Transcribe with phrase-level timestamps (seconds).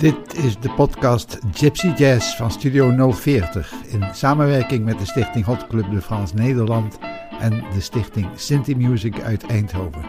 [0.00, 5.66] Dit is de podcast Gypsy Jazz van Studio 040 in samenwerking met de stichting Hot
[5.66, 6.98] Club de France Nederland
[7.40, 10.04] en de stichting Sinti Music uit Eindhoven.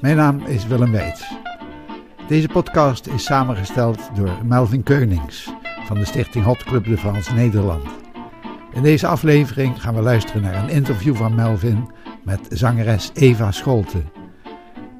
[0.00, 1.32] Mijn naam is Willem Weits.
[2.28, 5.52] Deze podcast is samengesteld door Melvin Keunings
[5.84, 7.86] van de stichting Hot Club de France Nederland.
[8.72, 11.90] In deze aflevering gaan we luisteren naar een interview van Melvin
[12.24, 14.02] met zangeres Eva Scholte.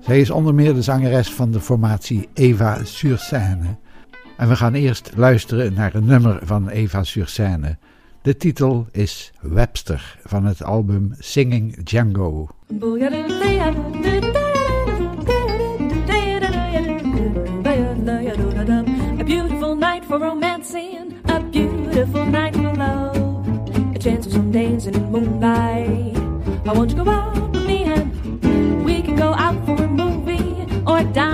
[0.01, 3.77] Zij is onder meer de zangeres van de formatie Eva sur scène.
[4.39, 7.77] En we gaan eerst luisteren naar een nummer van Eva sur scène.
[8.23, 12.49] De titel is Webster van het album Singing Django.
[19.19, 23.17] A beautiful night for romancing, a beautiful night for love.
[23.95, 26.17] A chance of some dancing in moonlight.
[26.67, 30.67] I want you go out with me and we can go out for a movie
[30.87, 31.28] or dine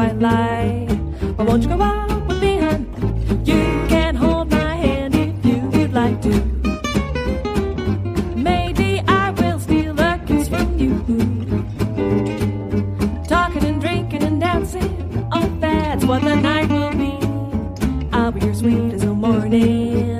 [0.00, 0.90] at twilight.
[1.38, 2.86] I want you go out with me and
[3.46, 6.34] you can hold my hand if you would like to.
[8.36, 10.98] Maybe I will steal a kiss from you.
[13.26, 17.18] Talking and drinking and dancing, oh, that's what the night will be.
[18.12, 20.17] I'll be your sweet as a morning.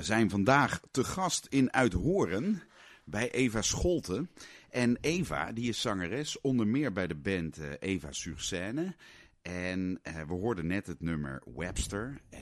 [0.00, 2.62] We zijn vandaag te gast in Uithoren
[3.04, 4.26] bij Eva Scholte.
[4.70, 8.94] En Eva, die is zangeres, onder meer bij de band eh, Eva sur scène.
[9.42, 12.20] En eh, we hoorden net het nummer Webster.
[12.30, 12.40] Eh,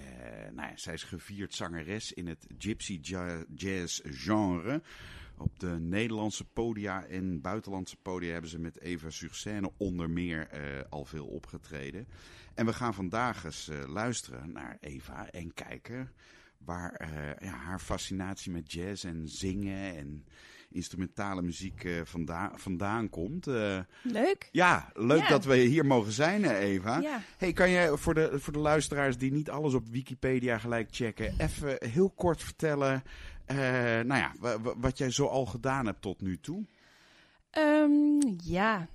[0.53, 4.83] nou ja, zij is gevierd zangeres in het gypsy ja- jazz genre.
[5.37, 10.49] Op de Nederlandse podia en buitenlandse podia hebben ze met Eva sur scène onder meer
[10.49, 12.09] eh, al veel opgetreden.
[12.55, 16.13] En we gaan vandaag eens luisteren naar Eva en kijken
[16.59, 17.09] waar eh,
[17.49, 20.25] ja, haar fascinatie met jazz en zingen en
[20.71, 23.47] instrumentale muziek eh, vandaan, vandaan komt.
[23.47, 24.49] Eh, Leuk.
[24.53, 25.29] ja, leuk Ja.
[25.29, 26.99] dat we hier mogen zijn, Eva.
[26.99, 27.21] Ja.
[27.39, 31.35] Hey, kan je voor de, voor de luisteraars die niet alles op Wikipedia gelijk checken,
[31.39, 33.03] even heel kort vertellen
[33.47, 36.67] nou ja, wa- wa- wat jij zo al gedaan hebt tot nu toe?
[37.51, 38.87] Ehm, ja,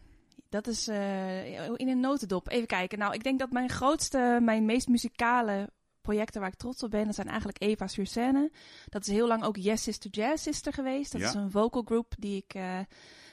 [0.49, 2.49] dat is in een notendop.
[2.49, 2.99] Even kijken.
[2.99, 5.69] Nou, ik denk dat mijn grootste, mijn meest muzikale
[6.03, 8.51] projecten waar ik trots op ben, dat zijn eigenlijk Eva sur scène.
[8.89, 11.11] Dat is heel lang ook Yes Sister Jazz Sister geweest.
[11.11, 11.27] Dat Ja.
[11.27, 12.79] is een vocal group die ik eh,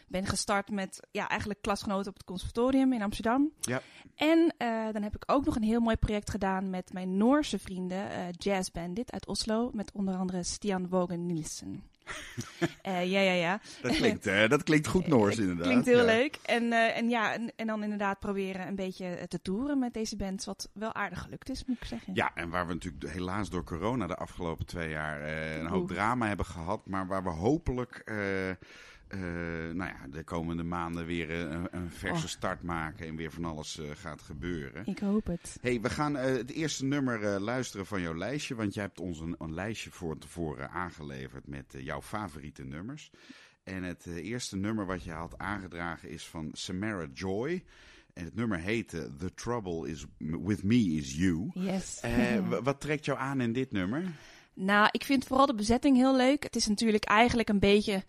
[0.09, 3.51] ben gestart met ja, eigenlijk klasgenoten op het conservatorium in Amsterdam.
[3.61, 3.83] Ja.
[4.15, 7.59] En eh, dan heb ik ook nog een heel mooi project gedaan met mijn Noorse
[7.59, 11.83] vrienden, eh, Jazz Bandit uit Oslo, met onder andere Stian Wogen Nielsen.
[12.83, 13.61] Eh, ja, ja, ja.
[13.83, 15.67] Dat klinkt, eh, dat klinkt goed Noors inderdaad.
[15.67, 16.05] Klinkt heel ja.
[16.05, 16.39] leuk.
[16.43, 19.95] En, eh, en ja, en, en dan inderdaad proberen een beetje eh, te toeren met
[19.95, 20.45] deze band.
[20.45, 22.15] Wat wel aardig gelukt is, moet ik zeggen.
[22.15, 25.81] Ja, en waar we natuurlijk helaas door corona de afgelopen twee jaar eh, een hoop
[25.81, 25.93] Oeh.
[25.93, 26.87] drama hebben gehad.
[26.87, 28.03] Maar waar we hopelijk
[29.11, 29.21] eh,
[29.75, 32.31] nou ja, de komende maanden weer eh, een, een verse Oh.
[32.31, 33.07] start maken.
[33.07, 34.87] En weer van alles eh, gaat gebeuren.
[34.87, 35.59] Ik hoop het.
[35.61, 38.55] hey, we gaan het eerste nummer luisteren van jouw lijstje.
[38.55, 43.11] Want jij hebt ons een, een lijstje voor tevoren aangeleverd met jouw favoriete nummers.
[43.65, 47.65] En het eerste nummer wat je had aangedragen is van Samara Joy.
[48.13, 51.51] En het nummer heette The Trouble is With Me Is You.
[51.55, 52.01] Yes.
[52.63, 54.05] Wat trekt jou aan in dit nummer?
[54.55, 56.43] Nou, ik vind vooral de bezetting heel leuk.
[56.43, 58.05] Het is natuurlijk eigenlijk een beetje.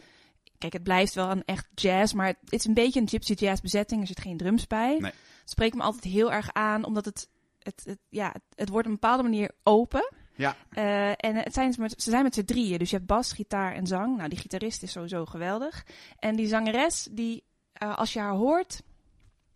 [0.62, 3.62] Kijk, het blijft wel een echt jazz, maar het is een beetje een gypsy jazz
[3.62, 4.02] bezetting.
[4.02, 4.98] Er zit geen drums bij.
[5.00, 5.12] Nee.
[5.40, 7.30] Het spreekt me altijd heel erg aan, omdat het,
[7.60, 10.14] het, het, ja, het, het wordt op een bepaalde manier open.
[10.36, 13.74] Ja, Eh, en het zijn, ze zijn met z'n drieën, dus je hebt bas, gitaar
[13.74, 14.18] en zang.
[14.18, 15.86] Nou, die gitarist is sowieso geweldig.
[16.20, 17.44] En die zangeres, die,
[17.74, 18.82] eh, als je haar hoort,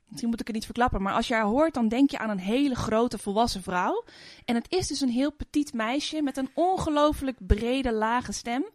[0.07, 2.29] misschien moet ik het niet verklappen, maar als je haar hoort, dan denk je aan
[2.29, 4.03] een hele grote volwassen vrouw.
[4.45, 8.65] En het is dus een heel petit meisje met een ongelooflijk brede, lage stem.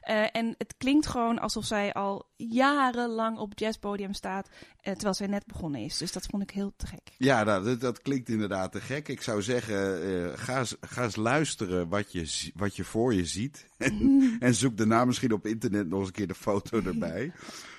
[0.00, 4.48] Eh, en het klinkt gewoon alsof zij al jarenlang op jazzpodium staat,
[4.80, 5.98] eh, terwijl zij net begonnen is.
[5.98, 7.14] Dus dat vond ik heel te gek.
[7.18, 9.08] ja nou, dat, dat klinkt inderdaad te gek.
[9.08, 13.26] Ik zou zeggen, eh, ga, eens, ga eens luisteren wat je, wat je voor je
[13.26, 13.68] ziet.
[13.80, 17.32] En, en zoek daarna misschien op internet nog eens een keer de foto erbij.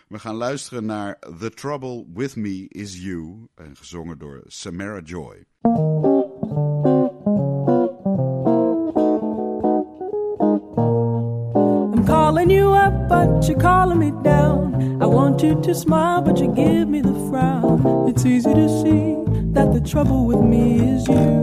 [0.07, 3.47] We gaan luisteren naar The Trouble With Me Is You.
[3.55, 5.45] En gezongen door Samara Joy.
[13.25, 15.01] But you're calling me down.
[15.01, 18.09] I want you to smile, but you give me the frown.
[18.09, 19.15] It's easy to see
[19.53, 21.41] that the trouble with me is you.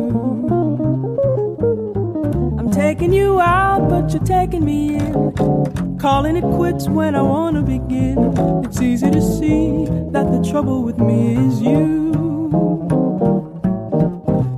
[2.59, 5.99] I'm taking you out, but you're taking me in.
[5.99, 8.17] Calling it quits when I wanna begin.
[8.65, 12.09] It's easy to see that the trouble with me is you.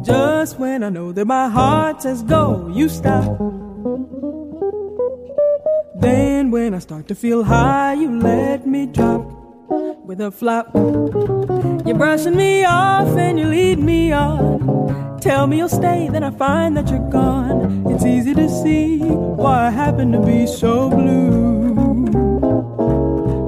[0.02, 3.38] Just when I know that my heart says go, you stop.
[6.00, 9.22] Then when I start to feel high, you let me drop
[10.04, 10.70] with a flop.
[10.74, 15.20] You're brushing me off and you lead me on.
[15.20, 17.86] Tell me you'll stay, then I find that you're gone.
[17.90, 21.74] It's easy to see why I happen to be so blue.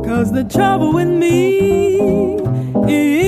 [0.05, 2.37] Cause the trouble with me
[2.89, 3.22] is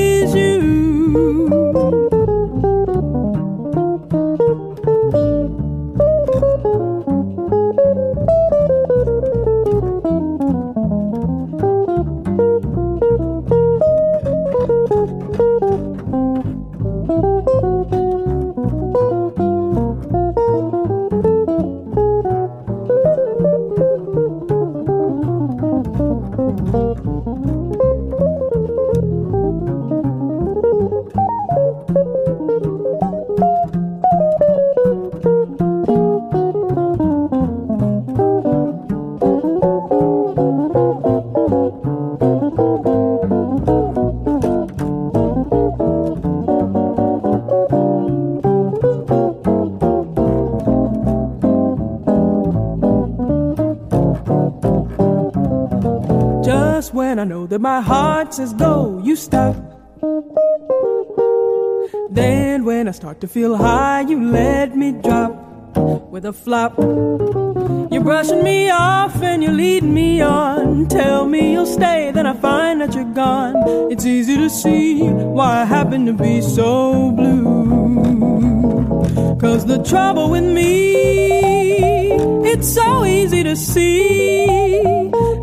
[58.34, 59.54] says go, you stop.
[62.10, 65.76] Then when I start to feel high, you let me drop
[66.10, 66.76] with a flop.
[67.92, 70.88] You're brushing me off and you're leading me on.
[70.88, 73.54] Tell me you'll stay, then I find that you're gone.
[73.92, 77.44] It's easy to see why I happen to be so blue.
[79.38, 82.10] Cause the trouble with me,
[82.52, 84.44] it's so easy to see.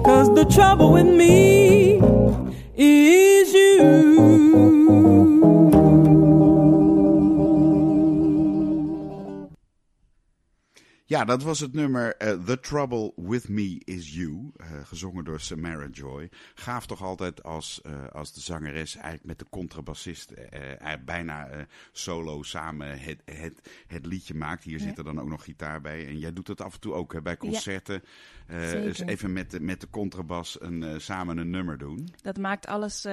[0.04, 2.02] Cause the trouble with me
[2.82, 4.31] is you.
[11.22, 15.40] Ja, dat was het nummer eh, The Trouble With Me Is You, eh, gezongen door
[15.40, 16.30] Samara Joy.
[16.54, 20.34] Gaaf toch altijd als, eh, als de zangeres eigenlijk met de contrabassist
[21.06, 24.64] bijna solo samen het, het, het liedje maakt.
[24.64, 24.84] Hier Ja.
[24.86, 26.08] zit er dan ook nog gitaar bij.
[26.08, 28.04] En jij doet dat af en toe ook hè, bij concerten.
[28.48, 32.14] Dus even met de, met de contrabas een, samen een nummer doen.
[32.22, 33.06] Dat maakt alles.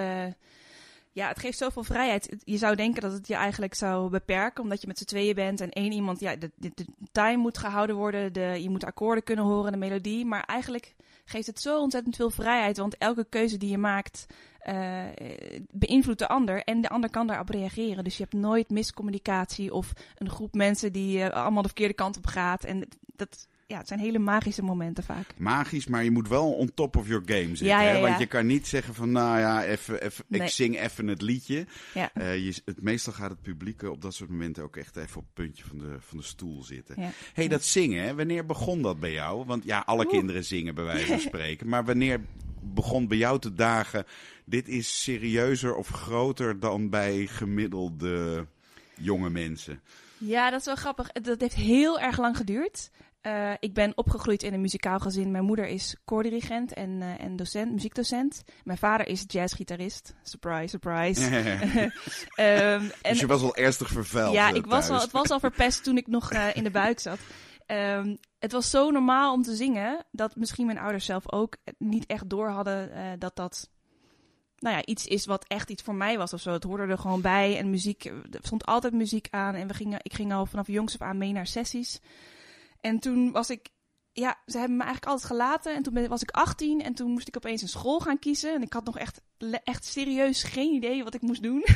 [1.18, 2.37] Ja, het geeft zoveel vrijheid.
[2.44, 5.60] Je zou denken dat het je eigenlijk zou beperken, omdat je met z'n tweeën bent
[5.60, 9.44] en één iemand, ja, de, de time moet gehouden worden, de, je moet akkoorden kunnen
[9.44, 10.25] horen, de melodie.
[10.25, 10.94] Maar eigenlijk
[11.25, 14.26] geeft het zo ontzettend veel vrijheid, want elke keuze die je maakt
[14.58, 15.04] eh,
[15.70, 18.04] beïnvloedt de ander en de ander kan daarop reageren.
[18.04, 22.16] Dus je hebt nooit miscommunicatie of een groep mensen die eh, allemaal de verkeerde kant
[22.16, 22.64] op gaat.
[22.64, 25.26] En dat, ja, het zijn hele magische momenten vaak.
[25.37, 27.66] Magisch, maar je moet wel on top of your game zitten.
[27.66, 28.00] Ja, ja, hè?
[28.00, 31.66] Want je kan niet zeggen van, nou ja, even, even, ik zing even het liedje.
[31.94, 32.10] Ja.
[32.14, 35.25] Eh, je, het, meestal gaat het publiek op dat soort momenten ook echt even op
[35.25, 36.96] het puntje van de, van de stoel zitten.
[37.32, 38.14] Hey, dat zingen, hè?
[38.14, 39.44] wanneer begon dat bij jou?
[39.44, 40.12] Want ja, alle Oeh.
[40.12, 41.68] kinderen zingen bij wijze van spreken.
[41.68, 42.20] Maar wanneer
[42.62, 44.04] begon bij jou te dagen,
[44.44, 48.46] dit is serieuzer of groter dan bij gemiddelde
[48.94, 49.80] jonge mensen?
[50.18, 51.12] Ja, dat is wel grappig.
[51.12, 52.90] Dat heeft heel erg lang geduurd.
[53.28, 55.30] Eh, ik ben opgegroeid in een muzikaal gezin.
[55.30, 58.42] Mijn moeder is koordirigent en, eh, en docent, muziekdocent.
[58.64, 60.14] Mijn vader is jazzgitarist.
[60.23, 61.26] Surprise, surprise.
[62.35, 65.30] Ehm, en dus je was al ernstig vervuild ja, eh, ik was al, het was
[65.30, 67.18] al verpest toen ik nog eh, in de buik zat.
[67.66, 72.06] Ehm, het was zo normaal om te zingen dat misschien mijn ouders zelf ook niet
[72.06, 73.70] echt door hadden eh, dat dat
[74.58, 76.52] nou ja, iets is wat echt iets voor mij was of zo.
[76.52, 79.99] Het hoorde er gewoon bij en muziek, er stond altijd muziek aan en we gingen,
[80.02, 82.00] ik ging al vanaf jongs af aan mee naar sessies.
[82.80, 83.68] En toen was ik,
[84.12, 87.11] ja, ze hebben me eigenlijk altijd gelaten en toen ben- was ik 18 en toen
[87.11, 89.20] moest ik opeens een school gaan kiezen en ik had nog echt,
[89.64, 91.64] echt serieus geen idee wat ik moest doen.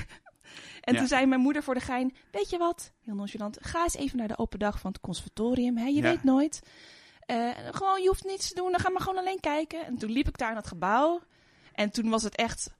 [0.80, 0.98] En Ja.
[0.98, 4.18] toen zei mijn moeder voor de gein: Weet je wat, heel nonchalant, ga eens even
[4.18, 5.76] naar de open dag van het conservatorium.
[5.76, 5.86] Hè?
[5.86, 6.02] Je Ja.
[6.02, 6.60] weet nooit.
[7.20, 9.84] Eh, gewoon, je hoeft niets te doen, dan ga maar gewoon alleen kijken.
[9.86, 11.20] En toen liep ik daar in dat gebouw.
[11.72, 12.70] En toen was het echt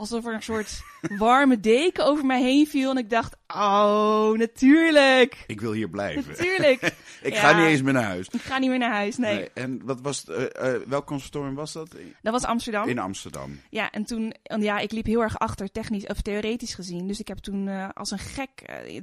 [0.00, 0.82] alsof er een soort
[1.18, 2.90] warme deken over mij heen viel.
[2.90, 5.44] En ik dacht: Oh, natuurlijk.
[5.46, 6.24] Ik wil hier blijven.
[6.28, 6.82] Natuurlijk.
[7.22, 7.40] ik Ja.
[7.40, 8.28] ga niet eens meer naar huis.
[8.28, 9.16] Ik ga niet meer naar huis.
[9.16, 11.96] Nee, Nee, En wat was eh, eh, welk conservatorium was dat?
[12.22, 12.88] dat was Amsterdam.
[12.88, 13.60] In Amsterdam.
[13.70, 17.06] Ja, en toen, en ja, ik liep heel erg achter, technisch of theoretisch gezien.
[17.06, 18.50] Dus ik heb toen eh, als een gek,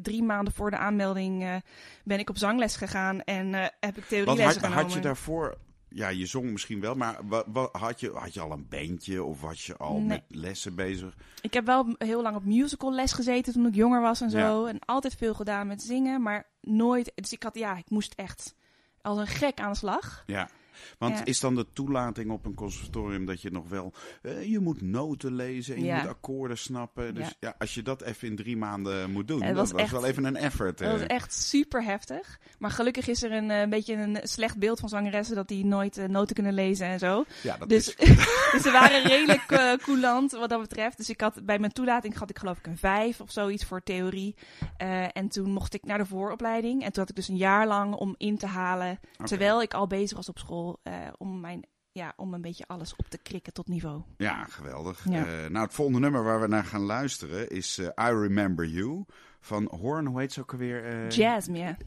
[0.02, 1.62] drie maanden voor de aanmelding,
[2.04, 4.84] ben ik op zangles gegaan en heb ik theorielessen had, genomen.
[4.84, 5.58] had je daarvoor,
[5.98, 9.24] ja, je zong misschien wel, maar wa, wa- had, je, had je al een bandje
[9.24, 10.08] of was je al Nee.
[10.08, 11.16] met lessen bezig?
[11.42, 14.38] Ik heb wel heel lang op musical les gezeten toen ik jonger was en zo.
[14.66, 14.70] Ja.
[14.72, 17.12] En altijd veel gedaan met zingen, maar nooit.
[17.16, 18.56] Dus ik had, ja, ik moest echt
[19.02, 20.24] als een gek aan de slag.
[20.26, 20.50] Ja.
[20.98, 21.26] Want Ja.
[21.26, 25.36] is dan de toelating op een conservatorium dat je nog wel, eh, je moet noten
[25.36, 27.16] lezen en je moet akkoorden snappen.
[27.16, 27.56] Dus ja.
[27.58, 30.26] Als je dat even in drie maanden moet doen, dat was was echt- wel even
[30.26, 30.78] een effort.
[30.78, 30.94] Dat eh.
[31.00, 32.40] was echt super heftig.
[32.60, 35.98] Maar gelukkig is er een eh, beetje een slecht beeld van zangeressen dat die nooit
[35.98, 37.24] eh, noten kunnen lezen en zo.
[37.44, 38.16] ja, dat Dus, is,
[38.52, 40.98] dus ze waren redelijk eh, coulant wat dat betreft.
[40.98, 43.84] Dus ik had bij mijn toelating had ik geloof ik een vijf of zoiets voor
[43.84, 44.36] theorie.
[44.78, 46.84] Eh, en toen mocht ik naar de vooropleiding.
[46.84, 49.00] En toen had ik dus een jaar lang om in te halen.
[49.24, 51.66] Terwijl ik al bezig was op school eh, om mijn
[51.98, 54.02] ja, om een beetje alles op te krikken tot niveau.
[54.18, 55.06] Ja, geweldig.
[55.10, 55.26] Ja.
[55.26, 59.06] Eh, nou, het volgende nummer waar we naar gaan luisteren is eh, I Remember You
[59.48, 60.06] van Horn.
[60.06, 60.86] Hoe heet ze ook alweer?
[60.86, 61.78] Eh, Jasmine.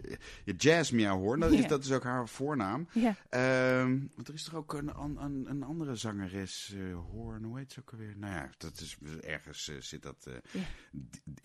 [0.44, 2.88] Ja, Jasmia Horn, dat is, dat is ook haar voornaam.
[2.92, 3.16] Ja.
[3.28, 7.72] Ehm, want er is toch ook een, een, een andere zangeres, eh Horn, hoe heet
[7.72, 8.14] ze ook alweer?
[8.16, 10.60] Nou ja, dat is ergens eh, zit dat eh,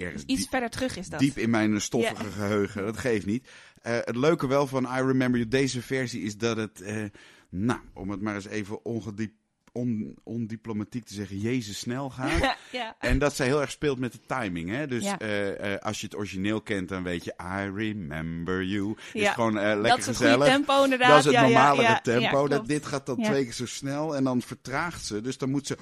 [0.06, 1.20] ergens Iets diep, verder terug is dat.
[1.20, 2.84] diep in mijn stoffige geheugen.
[2.86, 3.48] Dat geeft niet.
[3.82, 7.04] Eh, het leuke wel van I Remember You, deze versie, is dat het, eh,
[7.50, 9.34] nou, om het maar eens even ongediep,
[9.75, 12.55] on, ondiplomatiek te zeggen, Jezus snel gaat.
[12.72, 12.96] ja.
[13.00, 14.70] En dat zij heel erg speelt met de timing.
[14.70, 14.88] Hè?
[14.88, 15.20] Dus Ja.
[15.20, 18.96] eh, eh, als je het origineel kent, dan weet je I remember you.
[19.13, 19.34] Is Ja.
[19.34, 20.36] gewoon eh, lekker dat is gezellig.
[20.36, 21.10] goede tempo inderdaad.
[21.24, 22.48] Dat is het ja, tempo.
[22.48, 25.22] Dat, dit gaat dan twee keer zo snel en dan vertraagt ze.
[25.22, 25.77] Dus dan moet ze,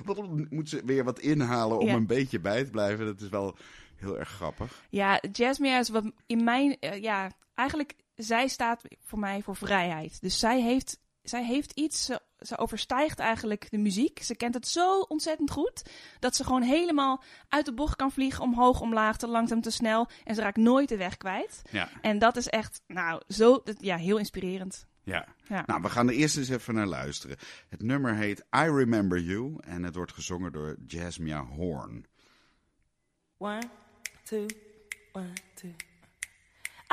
[0.49, 3.05] moet ze weer wat inhalen om een beetje bij te blijven.
[3.05, 3.55] Dat is wel
[3.95, 4.83] heel erg grappig.
[4.89, 10.21] Ja, Jasmine is wat in mijn, eh, ja, eigenlijk, zij staat voor mij voor vrijheid.
[10.21, 14.23] Dus zij heeft, zij heeft iets, ze, ze overstijgt eigenlijk de muziek.
[14.23, 15.83] Ze kent het zo ontzettend goed,
[16.19, 20.07] dat ze gewoon helemaal uit de bocht kan vliegen, omhoog, omlaag, te langzaam, te snel.
[20.23, 21.61] En ze raakt nooit de weg kwijt.
[21.71, 21.89] Ja.
[22.01, 24.85] En dat is echt, nou, zo, dat- ja, heel inspirerend.
[25.03, 25.25] Ja.
[25.47, 25.63] Ja.
[25.65, 27.37] Nou, we gaan er eerst eens even naar luisteren.
[27.69, 32.05] Het nummer heet I Remember You en het wordt gezongen door Jasmia Horn.
[33.37, 33.61] One,
[34.23, 34.45] two,
[35.11, 35.69] one, two.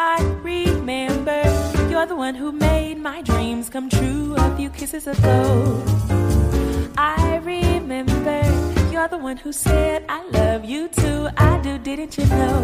[0.02, 1.42] I remember
[1.90, 5.84] you're the one who made my dreams come true a few kisses ago.
[6.96, 8.40] I remember
[8.90, 11.28] you're the one who said I love you too.
[11.36, 12.58] I do, didn't you know?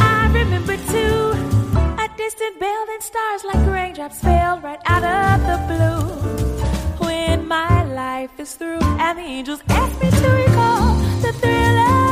[0.00, 1.20] I remember too
[2.04, 7.06] a distant bell and stars like raindrops fell right out of the blue.
[7.06, 12.11] When my life is through and the angels ask me to recall the thrill of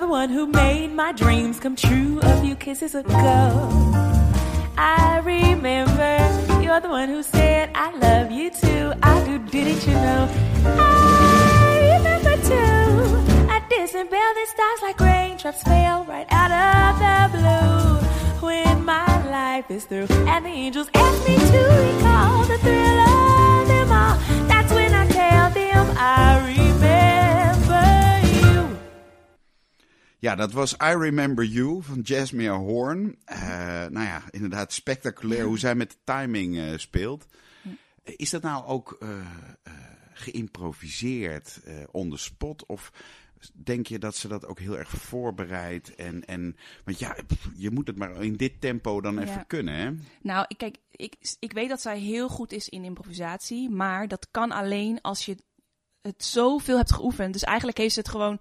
[0.00, 3.12] the one who made my dreams come true a few kisses ago.
[4.78, 8.94] I remember you're the one who said I love you too.
[9.02, 10.28] I do, didn't you know?
[10.64, 13.50] I remember too.
[13.50, 18.46] I bell that stars like raindrops fell right out of the blue.
[18.46, 23.68] When my life is through and the angels ask me to recall the thrill of
[23.68, 24.16] them all,
[24.48, 26.59] that's when I tell them I
[30.20, 33.18] Ja, dat was I Remember You van Jasmine Horn.
[33.24, 33.38] Eh,
[33.86, 37.26] nou ja, inderdaad spectaculair hoe zij met de timing eh, speelt.
[38.02, 39.08] Is dat nou ook eh,
[40.12, 41.60] geïmproviseerd,
[41.90, 42.66] on the spot?
[42.66, 42.92] Of
[43.54, 45.94] denk je dat ze dat ook heel erg voorbereidt?
[45.94, 47.16] En, en, want ja,
[47.54, 49.44] je moet het maar in dit tempo dan even Ja.
[49.46, 49.90] kunnen, hè?
[50.22, 54.28] Nou, ik, kijk, ik, ik weet dat zij heel goed is in improvisatie, maar dat
[54.30, 55.36] kan alleen als je
[56.02, 57.32] het zoveel hebt geoefend.
[57.32, 58.40] Dus eigenlijk heeft ze het gewoon,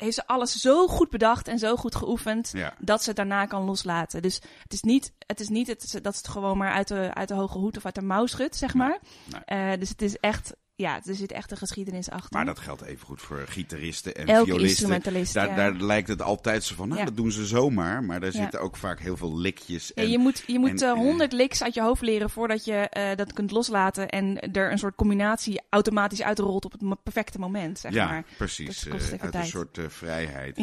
[0.00, 2.74] heeft ze alles zo goed bedacht en zo goed geoefend, Ja.
[2.78, 4.22] dat ze het daarna kan loslaten.
[4.22, 7.10] Dus het is niet, het is niet het, dat ze het gewoon maar uit de,
[7.14, 8.98] uit de hoge hoed of uit de mouw schudt, zeg maar.
[9.24, 9.40] nee.
[9.44, 12.28] Eh, dus het is echt, ja, er zit echt een geschiedenis achter.
[12.36, 14.68] Maar dat geldt even goed voor gitaristen en Elke violisten.
[14.68, 15.54] instrumentalist, Daar, ja.
[15.54, 17.06] daar lijkt het altijd zo van, nou, Ja.
[17.06, 18.04] dat doen ze zomaar.
[18.04, 18.40] Maar daar Ja.
[18.40, 19.94] zitten ook vaak heel veel likjes.
[19.94, 22.72] En, je moet, je moet eh, eh, 100 licks uit je hoofd leren voordat je
[22.74, 27.78] eh, dat kunt loslaten en er een soort combinatie automatisch uitrolt op het perfecte moment,
[27.78, 28.24] zeg ja, maar.
[28.36, 28.86] precies.
[28.86, 30.56] eh, uit een soort vrijheid.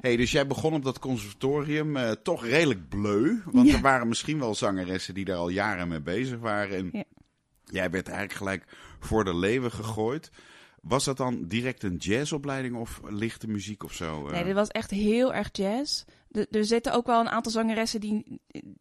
[0.00, 3.40] Hey, dus jij begon op dat conservatorium toch redelijk bleu.
[3.44, 6.76] Want er waren misschien wel zangeressen die daar al jaren mee bezig waren.
[6.76, 7.04] En
[7.64, 8.64] jij werd eigenlijk gelijk
[9.04, 10.30] voor de leeuwen gegooid.
[10.82, 14.26] Was dat dan direct een jazzopleiding of lichte muziek of zo?
[14.26, 14.32] eh?
[14.32, 16.04] Nee, dit was echt heel erg jazz.
[16.50, 18.40] Er zitten ook wel een aantal zangeressen die,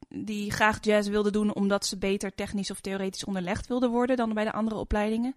[0.10, 4.34] die graag jazz wilden doen omdat ze beter technisch of theoretisch onderlegd wilden worden dan
[4.34, 5.36] bij de andere opleidingen.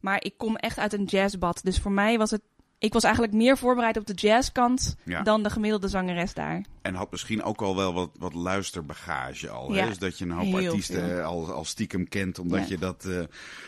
[0.00, 1.60] Maar ik kom echt uit een jazzbad.
[1.62, 2.42] Dus voor mij was het.
[2.78, 5.22] Ik was eigenlijk meer voorbereid op de jazzkant Ja.
[5.22, 6.64] dan de gemiddelde zangeres daar.
[6.82, 9.72] En had misschien ook al wel wat, wat luisterbagage al.
[9.72, 9.86] Hè?
[9.86, 11.22] Dus dat je een hoop heel artiesten veel.
[11.22, 12.38] al, al stiekem kent.
[12.38, 12.66] Omdat Ja.
[12.68, 13.22] je dat eh,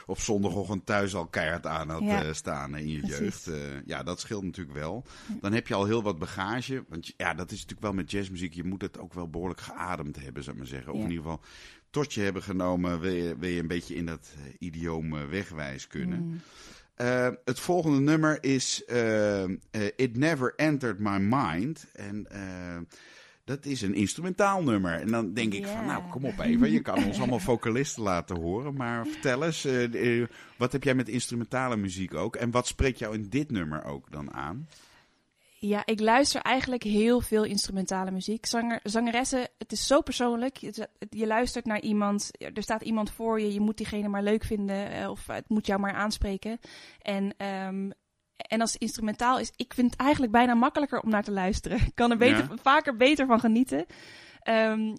[0.07, 3.19] op zondagochtend thuis al keihard aan had eh, staan in je precies.
[3.19, 3.47] jeugd.
[3.47, 3.55] Eh,
[3.87, 5.05] ja, dat scheelt natuurlijk wel.
[5.41, 6.85] Dan heb je al heel wat bagage.
[6.89, 8.55] Want ja, dat is natuurlijk wel met jazzmuziek.
[8.55, 10.93] Je moet het ook wel behoorlijk geademd hebben, zou ik maar zeggen.
[10.93, 11.41] Of in ieder geval
[11.91, 13.01] tot je hebben genomen.
[13.01, 16.19] Wil je, wil je een beetje in dat idioom wegwijs kunnen.
[16.23, 16.41] Mm.
[16.97, 19.51] Eh, het volgende nummer is eh, eh,
[19.97, 21.87] It Never Entered My Mind.
[21.93, 22.27] En
[23.45, 24.93] dat is een instrumentaal nummer.
[24.93, 26.71] En dan denk ik van, nou kom op even.
[26.71, 28.75] Je kan ons allemaal vocalisten laten horen.
[28.75, 29.69] Maar vertel eens,
[30.57, 32.37] wat heb jij met instrumentale muziek ook?
[32.37, 34.69] En wat spreekt jou in dit nummer ook dan aan?
[35.59, 38.47] Ja, ik luister eigenlijk heel veel instrumentale muziek.
[38.47, 40.57] Zanger, zangeressen, het is zo persoonlijk.
[40.57, 44.45] Je, je luistert naar iemand, er staat iemand voor je, je moet diegene maar leuk
[44.45, 46.59] vinden eh, of het moet jou maar aanspreken.
[47.03, 47.91] En, ehm,
[48.37, 51.79] en als het instrumentaal is, ik vind het eigenlijk bijna makkelijker om naar te luisteren.
[51.79, 52.57] Ik kan er beter, Ja.
[52.63, 53.87] vaker beter van genieten.
[54.41, 54.95] Ehm,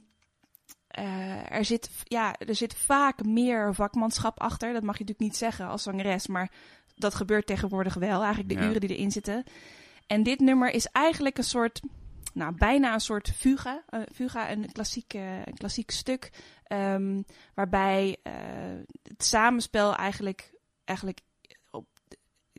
[0.87, 4.73] eh, er, zit, ja, er zit vaak meer vakmanschap achter.
[4.73, 6.51] Dat mag je natuurlijk niet zeggen als zangeres, maar
[6.95, 8.21] dat gebeurt tegenwoordig wel.
[8.23, 8.69] Eigenlijk de Ja.
[8.69, 9.43] uren die erin zitten.
[10.07, 11.81] En dit nummer is eigenlijk een soort,
[12.33, 13.83] nou bijna een soort fuga.
[13.89, 16.29] Eh, fuga, een klassiek, eh, een klassiek stuk.
[16.63, 17.21] ehm,
[17.53, 18.33] waarbij eh,
[19.03, 21.19] het samenspel eigenlijk, eigenlijk
[21.71, 21.85] op,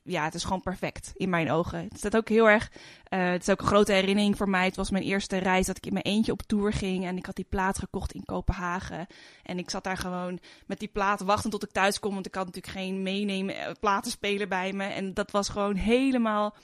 [0.03, 1.79] ja, het is gewoon perfect in mijn ogen.
[1.79, 2.73] Het staat ook heel erg,
[3.09, 4.65] het is ook een grote herinnering voor mij.
[4.65, 7.05] Het was mijn eerste reis dat ik in mijn eentje op tour ging.
[7.07, 9.07] En ik had die plaat gekocht in Kopenhagen.
[9.43, 12.15] En ik zat daar gewoon met die plaat wachten tot ik thuis kom.
[12.15, 14.85] Want ik had natuurlijk geen meenemen, platenspeler bij me.
[14.85, 16.55] En dat was gewoon helemaal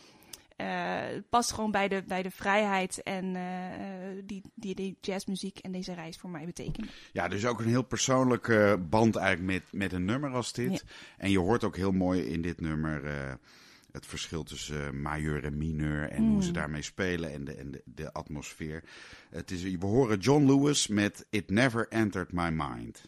[0.57, 5.59] het past gewoon bij de, bij de vrijheid en eh, eh, die, die, die jazzmuziek
[5.59, 6.91] en deze reis voor mij betekenen.
[7.13, 10.73] Ja, dus ook een heel persoonlijke band eigenlijk met, met een nummer als dit.
[10.73, 10.79] Ja.
[11.19, 13.33] En je hoort ook heel mooi in dit nummer eh,
[13.93, 16.55] het verschil tussen eh, majeur en mineur en hoe ze Mm.
[16.55, 18.85] daarmee spelen en de, en de, de atmosfeer.
[19.31, 23.05] Het is, we horen John Lewis met It Never Entered My Mind.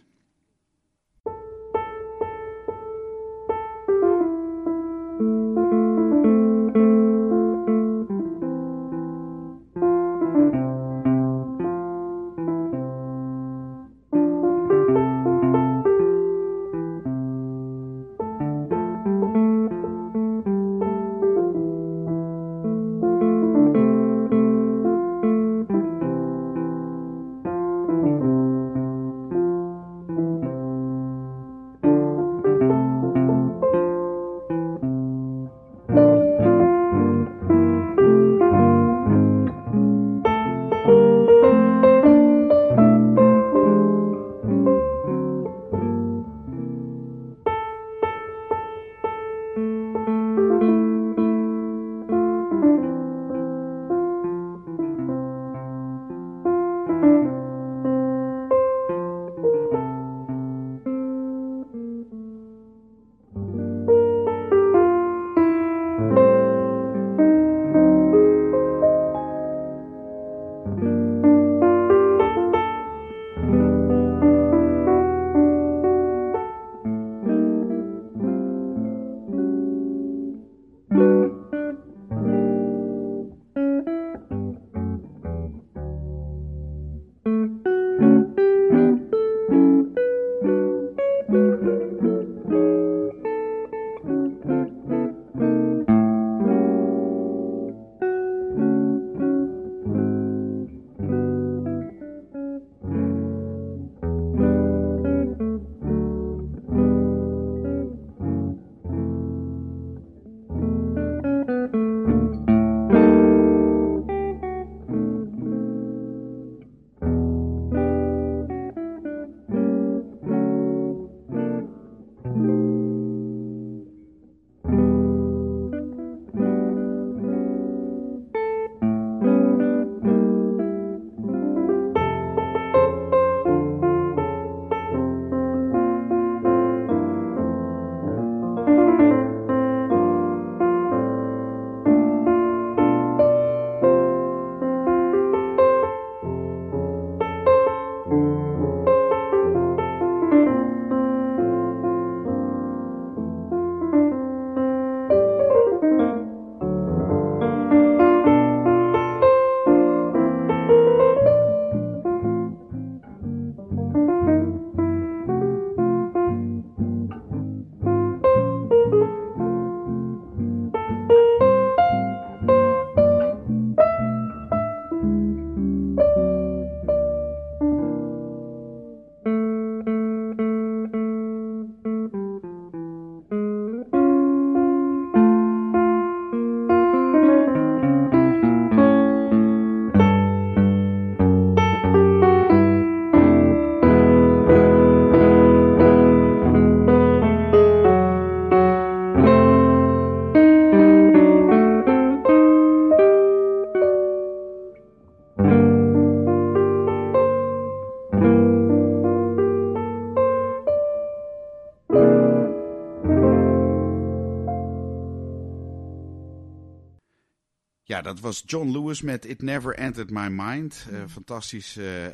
[218.07, 220.87] Dat was John Lewis met It Never Entered My Mind.
[220.91, 222.07] Uh, fantastisch uh,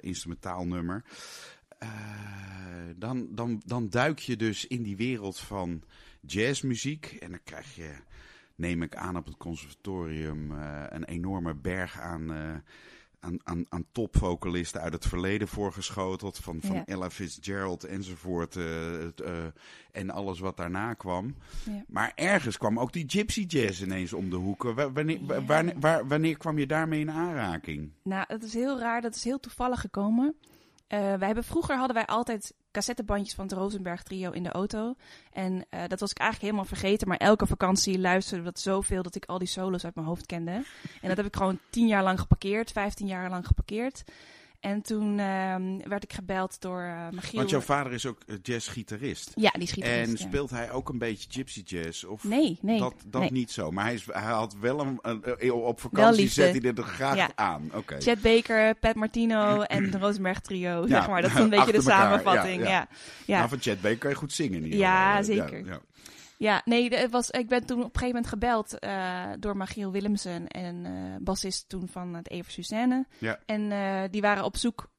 [0.00, 1.04] instrumentaal nummer.
[2.96, 5.82] dan, dan, dan duik je dus in die wereld van
[6.20, 7.16] jazzmuziek.
[7.20, 7.90] En dan krijg je,
[8.54, 10.50] neem ik aan op het conservatorium,
[10.88, 12.62] een enorme berg aan
[13.20, 16.38] aan, aan, aan topvocalisten uit het verleden voorgeschoteld.
[16.38, 18.56] Van, van Ella Fitzgerald enzovoort.
[18.56, 19.10] Uh, uh,
[19.92, 21.34] en alles wat daarna kwam.
[21.64, 21.84] Ja.
[21.88, 24.92] Maar ergens kwam ook die gypsy jazz ineens om de hoeken.
[24.94, 25.44] Wanneer, ja.
[25.44, 27.92] wanneer, wanneer kwam je daarmee in aanraking?
[28.02, 29.00] Nou, het is heel raar.
[29.00, 30.34] Dat is heel toevallig gekomen.
[30.88, 34.94] Uh, wij hebben, vroeger hadden wij altijd cassettebandjes van het Rosenberg trio in de auto.
[35.32, 37.08] En uh, dat was ik eigenlijk helemaal vergeten.
[37.08, 40.64] Maar elke vakantie luisterde dat zoveel dat ik al die solos uit mijn hoofd kende.
[41.00, 44.04] En dat heb ik gewoon tien jaar lang geparkeerd, vijftien jaar lang geparkeerd.
[44.60, 47.06] En toen uh, werd ik gebeld door uh.
[47.32, 49.32] Want jouw vader is ook jazzgitarist.
[49.34, 50.10] Ja, die is gitarist.
[50.10, 52.04] En speelt hij ook een beetje gypsy jazz?
[52.04, 52.78] Of nee, nee.
[52.78, 53.32] Dat, dat nee.
[53.32, 53.70] niet zo.
[53.70, 57.30] Maar hij, is, hij had wel een, een op vakantie zet hij er graag ja.
[57.34, 57.70] aan.
[57.74, 58.00] Okay.
[58.00, 60.80] Chet Baker, Pat Martino en de Rosenberg trio.
[60.80, 61.22] Ja, zeg maar.
[61.22, 62.62] Dat is een beetje de samenvatting.
[62.62, 62.88] Ja, ja.
[63.24, 63.36] ja.
[63.36, 64.64] Nou, van Chet Baker kan je goed zingen.
[64.64, 65.24] In ja, geval.
[65.24, 65.80] zeker.
[66.38, 69.90] Ja, nee, het was, ik ben toen op een gegeven moment gebeld uh, door Magiel
[69.90, 73.06] Willemsen en uh, bassist toen van het Evers Suzanne.
[73.18, 73.38] Ja.
[73.46, 74.90] En uh, die waren op zoek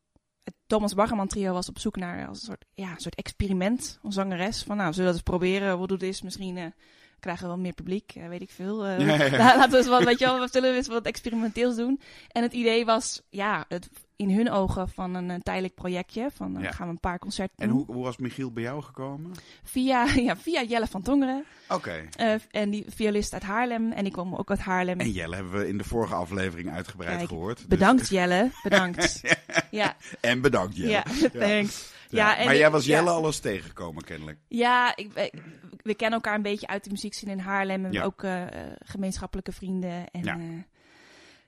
[0.44, 4.00] het Thomas Baggerman trio was op zoek naar als een soort, ja, een soort experiment,
[4.04, 4.64] een zangeres.
[4.64, 5.78] Van nou, zullen we dat eens proberen?
[5.78, 6.24] Hoe doet dit?
[6.24, 6.74] Misschien
[7.20, 8.88] krijgen we wel meer publiek, uh, weet ik veel.
[8.88, 9.38] Uh, ja, ja.
[9.58, 12.00] Laten we eens wat, weet je wel, we zullen eens wat experimenteels doen.
[12.32, 16.30] En het idee was, ja, het, in hun ogen van een, een tijdelijk projectje.
[16.34, 16.72] Van uh, Ja.
[16.72, 19.32] gaan we een paar concerten En hoe, hoe was Michiel bij jou gekomen?
[19.64, 21.46] Via, ja, via Jelle van Tongeren.
[21.70, 22.08] Oké.
[22.20, 23.92] Uh, en die violist uit Haarlem.
[23.92, 25.00] En die kwam ook uit Haarlem.
[25.00, 27.58] En Jelle hebben we in de vorige aflevering uitgebreid Kijk, gehoord.
[27.58, 29.22] dus- Bedankt Jelle, bedankt.
[29.72, 30.92] ja, En bedankt Jelle.
[30.92, 31.04] ja,
[31.40, 31.98] thanks.
[32.18, 32.96] Ja, maar ik- jij was ja.
[32.98, 34.38] Jelle alles tegengekomen kennelijk.
[34.48, 35.42] Ja, ik, ik-
[35.84, 37.86] we kennen elkaar een beetje uit de muziekscene in Haarlem.
[37.86, 38.04] En Ja.
[38.04, 40.10] ook eh, eh, gemeenschappelijke vrienden.
[40.12, 40.36] En, Ja.
[40.38, 40.64] ja.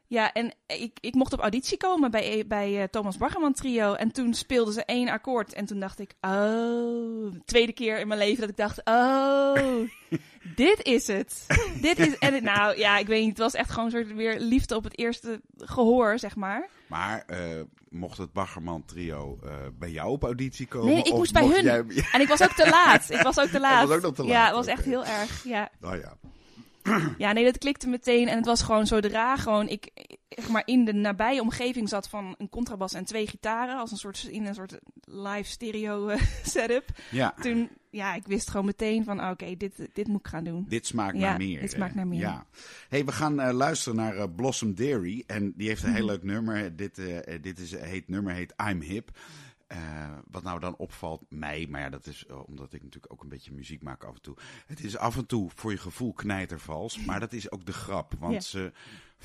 [0.08, 3.94] ja, en ik, ik mocht op auditie komen bij, bij eh, Thomas Bargerman Trio.
[3.94, 5.54] En toen speelden ze één akkoord.
[5.54, 9.90] En toen dacht ik, oh, tweede keer in mijn leven dat ik dacht, oh,
[10.56, 11.46] dit is het.
[11.82, 14.14] dit is, en het- nou ja, ik weet niet, het was echt gewoon een soort
[14.16, 16.70] weer liefde op het eerste gehoor, zeg maar.
[16.88, 17.62] Maar eh,
[17.92, 20.94] mocht het Baggerman trio eh, bij jou op auditie komen?
[20.94, 21.64] Nee, ik of moest bij hun.
[21.64, 21.86] Jij...
[22.12, 23.10] En ik was ook te laat.
[23.10, 23.88] Ik was ook te laat.
[23.88, 25.44] was ook nog te Ja, laat, het was echt heel erg.
[25.44, 25.70] Ja.
[25.80, 26.18] Nou ja.
[27.18, 28.28] Ja, nee, dat klikte meteen.
[28.28, 29.90] En het was gewoon zodra gewoon ik
[30.30, 33.78] zeg maar, in de nabije omgeving zat van een contrabas en twee gitaren.
[33.80, 36.86] Als een soort, in een soort live stereo eh, setup.
[37.12, 37.34] ja.
[37.42, 40.66] Toen, ja, ik wist gewoon meteen van oké, dit, dit moet ik gaan doen.
[40.70, 41.60] Dit smaakt Ja, naar meer.
[41.60, 42.20] dit smaakt naar meer.
[42.20, 42.46] Ja.
[42.90, 45.24] Hey, we gaan eh, luisteren naar eh, Blossom Dairy.
[45.28, 45.98] En die heeft een Mhm.
[45.98, 46.76] heel leuk nummer.
[46.76, 47.02] Dit,
[47.42, 49.10] dit is, heet, nummer heet I'm Hip.
[49.72, 49.78] Eh,
[50.32, 53.30] wat nou dan opvalt, mij, maar ja, dat is eh, omdat ik natuurlijk ook een
[53.30, 54.36] beetje muziek maak af en toe.
[54.66, 58.14] Het is af en toe voor je gevoel knijtervals, maar dat is ook de grap.
[58.20, 58.40] Want Ja.
[58.40, 58.72] ze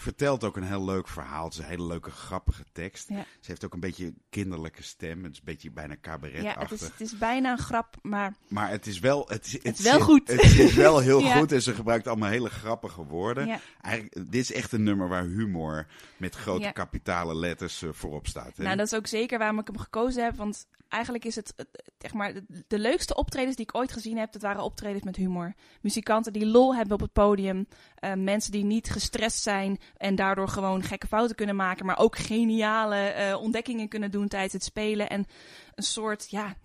[0.00, 1.44] vertelt ook een heel leuk verhaal.
[1.44, 3.08] Het is een hele leuke, grappige tekst.
[3.08, 3.16] Ja.
[3.40, 5.22] Ze heeft ook een beetje een kinderlijke stem.
[5.24, 6.70] Het is een beetje bijna Ja, cabaretachtig.
[6.70, 9.78] het is, het is bijna een grap, maar Maar het is wel, het, is- het
[9.78, 10.28] is wel zit- goed.
[10.28, 11.38] Het is wel heel Ja.
[11.38, 13.46] goed en ze gebruikt allemaal hele grappige woorden.
[13.46, 13.60] ja.
[13.80, 16.70] Eigenlijk, dit is echt een nummer waar humor met grote Ja.
[16.70, 18.56] kapitale letters eh, voorop staat.
[18.56, 18.62] Hè?
[18.64, 20.36] Nou, dat is ook zeker waarom ik hem gekozen heb.
[20.36, 21.54] Want eigenlijk is het,
[21.98, 25.16] zeg maar, de, de leukste optredens die ik ooit gezien heb, dat waren optredens met
[25.16, 25.54] humor.
[25.80, 27.66] Muzikanten die lol hebben op het podium.
[27.96, 31.86] eh, mensen die niet gestrest zijn en daardoor gewoon gekke fouten kunnen maken.
[31.86, 35.08] Maar ook geniale eh, ontdekkingen kunnen doen tijdens het spelen.
[35.08, 35.26] En
[35.74, 36.56] een soort, ja,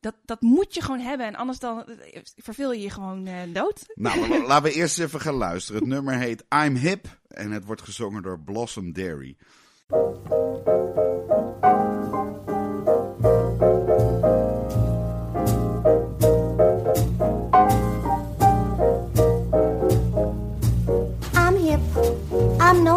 [0.00, 1.26] dat, dat moet je gewoon hebben.
[1.26, 3.84] En anders dan eh, verveel je je gewoon eh, dood.
[3.94, 5.80] Nou, laten we eerst even gaan luisteren.
[5.80, 9.36] Het nummer heet I'm Hip en het wordt gezongen door Blossom Dairy.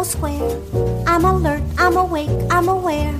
[0.04, 0.60] Square.
[1.06, 3.14] I'm alert, I'm awake, I'm aware.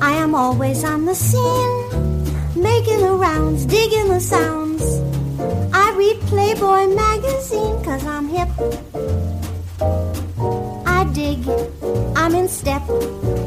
[0.00, 4.82] I am always on the scene, making the rounds, digging the sounds.
[5.72, 8.48] I read Playboy magazine, cause I'm hip.
[10.86, 11.40] I dig,
[12.16, 12.82] I'm in step.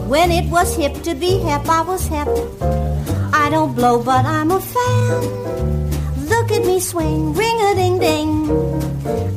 [0.07, 2.27] When it was hip to be hip, I was hip.
[3.33, 5.76] I don't blow, but I'm a fan.
[6.29, 8.31] Look at me swing, ring a ding ding.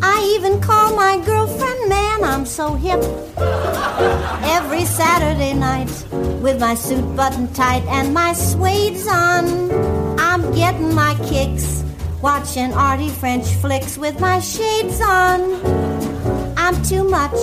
[0.03, 3.03] I even call my girlfriend man, I'm so hip.
[4.59, 5.90] Every Saturday night,
[6.42, 9.70] with my suit buttoned tight and my suede's on,
[10.18, 11.85] I'm getting my kicks,
[12.22, 15.40] watching arty French flicks with my shades on.
[16.57, 17.38] I'm too much,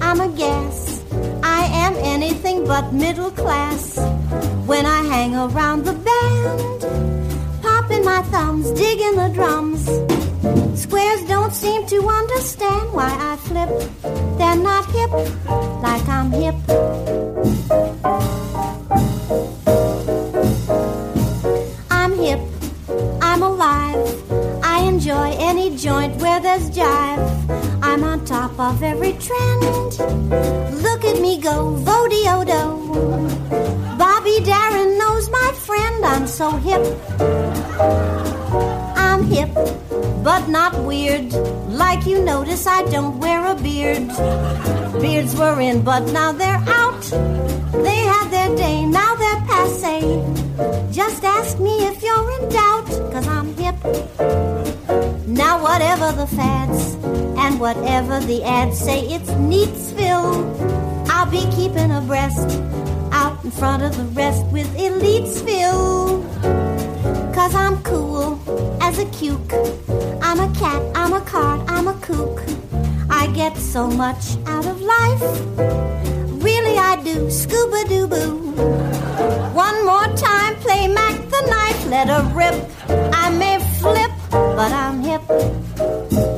[0.00, 1.02] I'm a gas.
[1.42, 3.98] I am anything but middle class.
[4.66, 7.27] When I hang around the band,
[7.88, 9.84] popping my thumbs, digging the drums.
[10.80, 13.68] Squares don't seem to understand why I flip.
[14.38, 15.10] They're not hip
[15.82, 16.54] like I'm hip.
[21.90, 22.40] I'm hip,
[23.22, 24.62] I'm alive.
[24.62, 27.82] I enjoy any joint where there's jive.
[27.82, 29.98] I'm on top of every trend.
[30.82, 32.58] Look at me go, vodiodo.
[33.98, 36.04] Bobby Darren knows my friend.
[36.04, 37.57] I'm so hip.
[37.80, 39.50] I'm hip,
[40.24, 41.32] but not weird.
[41.68, 44.08] Like you notice, I don't wear a beard.
[45.00, 47.02] Beards were in, but now they're out.
[47.72, 50.00] They had their day, now they're passe.
[50.92, 53.76] Just ask me if you're in doubt, cause I'm hip.
[55.28, 56.94] Now, whatever the fads
[57.38, 61.08] and whatever the ads say, it's Neatsville.
[61.08, 62.60] I'll be keeping abreast
[63.12, 66.27] out in front of the rest with Elitesville.
[67.48, 68.38] Cause I'm cool
[68.82, 69.54] as a cuke.
[70.22, 72.42] I'm a cat, I'm a card, I'm a kook.
[73.08, 75.22] I get so much out of life.
[76.44, 77.30] Really, I do.
[77.30, 78.36] Scuba doo boo.
[79.54, 82.54] One more time, play Mac the knife, let her rip.
[83.14, 86.37] I may flip, but I'm hip.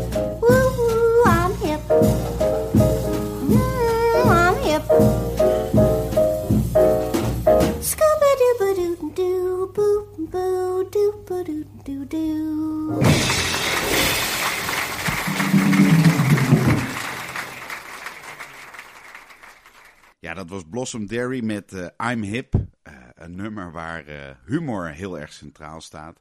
[20.40, 22.54] Dat was Blossom Dairy met eh, I'm Hip.
[22.82, 26.20] Eh, een nummer waar eh, humor heel erg centraal staat.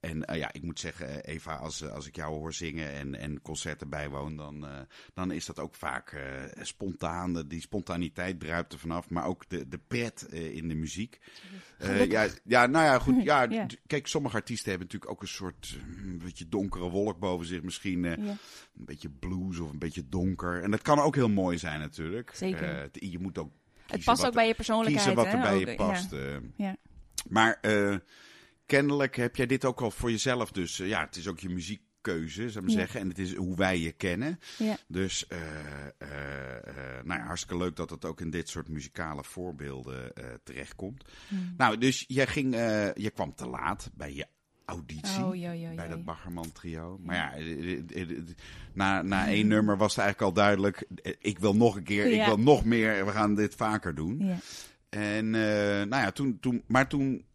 [0.00, 2.92] En eh, ja, ik moet zeggen, eh, Eva, als, eh, als ik jou hoor zingen
[2.92, 4.66] en, en concerten bijwoon, dan,
[5.14, 7.44] dan is dat ook vaak eh, spontaan.
[7.48, 11.18] Die spontaniteit druipt er vanaf, maar ook de, de pret in de muziek.
[12.08, 13.22] Ja, ja, nou ja, goed.
[13.28, 17.46] Ja, Kijk, sommige artiesten hebben natuurlijk ook een soort eh, een beetje donkere wolk boven
[17.46, 17.62] zich.
[17.62, 18.16] Misschien Ja.
[18.16, 18.38] een
[18.74, 20.62] beetje blues of een beetje donker.
[20.62, 22.30] En dat kan ook heel mooi zijn natuurlijk.
[22.34, 22.88] Zeker.
[22.92, 23.50] Je moet ook
[23.86, 25.06] Het past ook bij je persoonlijkheid.
[25.06, 25.42] kiezen wat er hè?
[25.42, 25.74] bij Ook, je ja.
[25.76, 26.14] past.
[26.56, 26.76] Ja.
[27.28, 27.60] Maar
[28.68, 30.50] kennelijk heb jij dit ook al voor jezelf.
[30.52, 32.76] Dus eh, ja, het is ook je muziekkeuze, zou ik Ja.
[32.76, 33.00] zeggen.
[33.00, 34.38] En het is hoe wij je kennen.
[34.58, 34.76] Ja.
[34.88, 35.38] Dus eh,
[35.98, 40.12] eh, nou ja, hartstikke leuk dat het ook in dit soort muzikale voorbeelden
[40.44, 41.04] terechtkomt.
[41.28, 41.54] Hmm.
[41.56, 42.54] Nou, dus jij, ging,
[42.94, 44.26] je kwam te laat bij je
[44.64, 45.24] auditie.
[45.24, 46.98] Oh, Bij dat Baggerman trio.
[47.02, 47.32] Maar ja,
[48.74, 50.86] na, na één nummer was het eigenlijk al duidelijk.
[51.18, 53.06] Ik wil nog een keer, ik wil nog meer.
[53.06, 54.18] We gaan dit vaker doen.
[54.18, 54.36] Ja.
[54.88, 57.26] En nou ja, toen, toen, maar toen,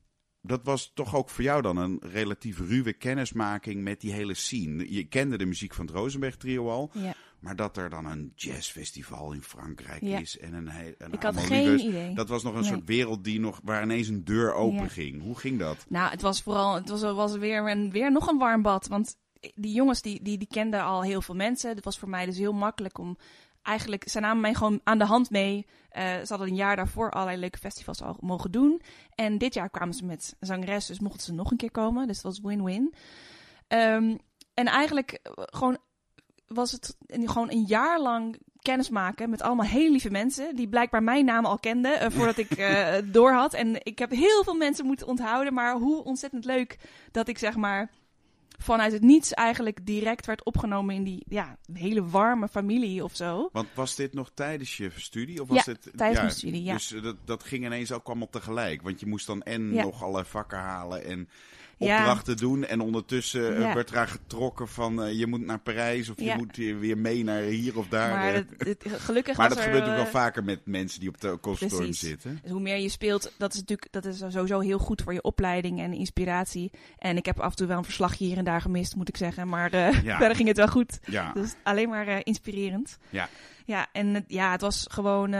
[0.45, 4.93] dat was toch ook voor jou dan een relatief ruwe kennismaking met die hele scene.
[4.93, 7.13] Je kende de muziek van het Rosenberg trio al, Ja.
[7.39, 10.19] maar dat er dan een jazzfestival in Frankrijk Ja.
[10.19, 12.15] is en een, he- een Ik had geen idee.
[12.15, 12.69] Dat was nog een Nee.
[12.69, 14.87] soort wereld die nog, waar ineens een deur open Ja.
[14.87, 15.21] ging.
[15.21, 15.85] Hoe ging dat?
[15.89, 18.87] Nou, het was vooral, het was, was weer, een, weer nog een warm bad.
[18.87, 19.15] Want
[19.55, 21.75] die jongens, die, die, die kenden al heel veel mensen.
[21.75, 23.17] Het was voor mij dus heel makkelijk om,
[23.63, 25.65] eigenlijk, ze namen mij gewoon aan de hand mee.
[25.89, 28.81] Eh, ze hadden een jaar daarvoor allerlei leuke festivals al mogen doen.
[29.15, 32.07] En dit jaar kwamen ze met zangeres, dus mochten ze nog een keer komen.
[32.07, 32.93] Dus het was win-win.
[33.67, 34.17] Ehm,
[34.53, 35.77] en eigenlijk eh, gewoon
[36.47, 40.55] was het gewoon een jaar lang kennis maken met allemaal hele lieve mensen.
[40.55, 43.53] Die blijkbaar mijn naam al kenden eh, voordat ik eh door had.
[43.53, 45.53] En ik heb heel veel mensen moeten onthouden.
[45.53, 46.77] Maar hoe ontzettend leuk
[47.11, 47.91] dat ik zeg maar
[48.63, 53.49] vanuit het niets eigenlijk direct werd opgenomen in die ja, hele warme familie of zo.
[53.51, 55.41] Want was dit nog tijdens je studie?
[55.41, 56.73] Of was Ja, tijdens mijn studie, ja.
[56.73, 58.81] Dus dat, dat ging ineens ook allemaal tegelijk.
[58.81, 61.29] Want je moest dan en nog alle vakken halen en
[61.83, 61.97] Ja.
[61.97, 62.65] opdrachten doen.
[62.65, 63.73] En ondertussen eh, Ja.
[63.73, 67.41] werd eraan getrokken van eh, je moet naar Parijs of je moet weer mee naar
[67.41, 68.09] hier of daar.
[68.09, 68.33] maar eh.
[68.33, 71.37] het, het- gelukkig maar dat er, gebeurt ook wel vaker met mensen die op de
[71.41, 71.99] Precies.
[71.99, 72.39] zitten.
[72.41, 75.21] Dus hoe meer je speelt, dat is natuurlijk dat is sowieso heel goed voor je
[75.21, 76.71] opleiding en inspiratie.
[76.97, 79.17] En ik heb af en toe wel een verslagje hier en daar gemist, moet ik
[79.17, 79.47] zeggen.
[79.47, 79.91] Maar Ja.
[80.19, 80.99] verder ging het wel goed.
[81.05, 82.97] Ja, Dus alleen maar inspirerend.
[83.09, 83.29] Ja.
[83.65, 85.33] Ja, en het- ja, het was gewoon...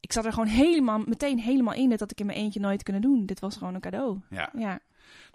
[0.00, 1.90] ik zat er gewoon helemaal, meteen helemaal in.
[1.90, 3.26] Dat had ik in mijn eentje nooit kunnen doen.
[3.26, 4.18] Dit was gewoon een cadeau.
[4.30, 4.50] ja.
[4.56, 4.80] Ja,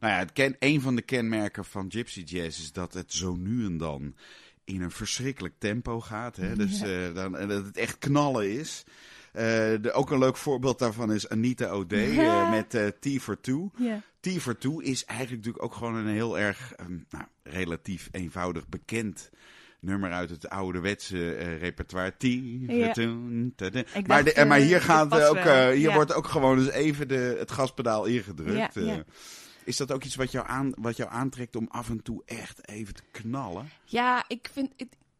[0.03, 3.35] Nou ja, het ken, een van de kenmerken van Gypsy Jazz is dat het zo
[3.35, 4.15] nu en dan
[4.63, 6.35] in een verschrikkelijk tempo gaat.
[6.35, 6.55] Hè?
[6.55, 8.83] Dus eh, dan, dat het echt knallen is.
[9.31, 9.43] Eh,
[9.81, 13.71] de, ook een leuk voorbeeld daarvan is Anita O'Day eh, met T for Two.
[13.77, 14.01] ja.
[14.19, 18.67] T for Two is eigenlijk natuurlijk ook gewoon een heel erg, ehm, nou, relatief eenvoudig
[18.67, 19.29] bekend
[19.79, 22.13] nummer uit het ouderwetse eh repertoire.
[22.17, 22.91] Ja.
[22.91, 23.15] Two.
[24.07, 25.93] Maar, de, maar hier, gaat ook, hier Ja.
[25.93, 28.73] wordt ook gewoon dus even de, het gaspedaal ingedrukt.
[28.73, 29.03] Ja.
[29.65, 32.67] Is dat ook iets wat jou, aan, wat jou aantrekt om af en toe echt
[32.67, 33.69] even te knallen?
[33.85, 34.71] Ja, ik vind...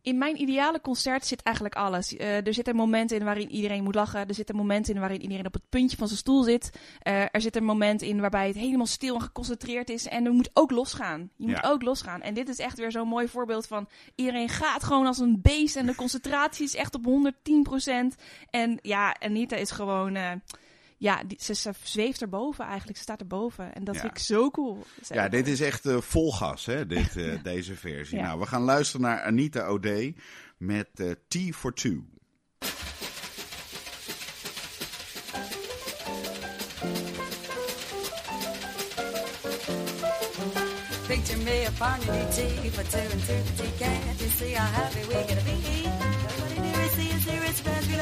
[0.01, 2.13] In mijn ideale concert zit eigenlijk alles.
[2.13, 4.27] Uh, er zitten momenten in waarin iedereen moet lachen.
[4.27, 6.69] Er zitten momenten in waarin iedereen op het puntje van zijn stoel zit.
[7.07, 10.07] Uh, er zit een moment in waarbij het helemaal stil en geconcentreerd is.
[10.07, 11.29] En er moet ook losgaan.
[11.35, 11.69] Je moet Ja.
[11.69, 12.21] ook losgaan.
[12.21, 13.87] En dit is echt weer zo'n mooi voorbeeld van...
[14.15, 15.75] iedereen gaat gewoon als een beest.
[15.75, 18.17] En de concentratie is echt op 110%.
[18.49, 20.15] En ja, Anita is gewoon...
[20.15, 20.31] eh,
[21.03, 22.97] ja, die, ze, ze zweeft erboven eigenlijk.
[22.97, 23.73] Ze staat erboven.
[23.75, 24.01] En dat Ja.
[24.01, 24.85] vind ik zo cool.
[25.09, 28.17] Ja, dit is echt eh, vol gas, hè, dit, eh, deze versie.
[28.17, 28.23] Ja.
[28.25, 30.15] Nou, we gaan luisteren naar Anita O'Day
[30.57, 32.03] met eh, Tea for Two.
[41.07, 43.71] Picture me upon your new tea for two and two for tea.
[43.77, 45.83] Can't you see how happy we're gonna be?
[45.83, 47.27] Nobody near see us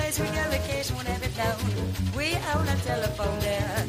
[0.01, 0.19] fabulous.
[0.19, 1.57] We go vacation whenever down.
[2.15, 3.85] We own a telephone there.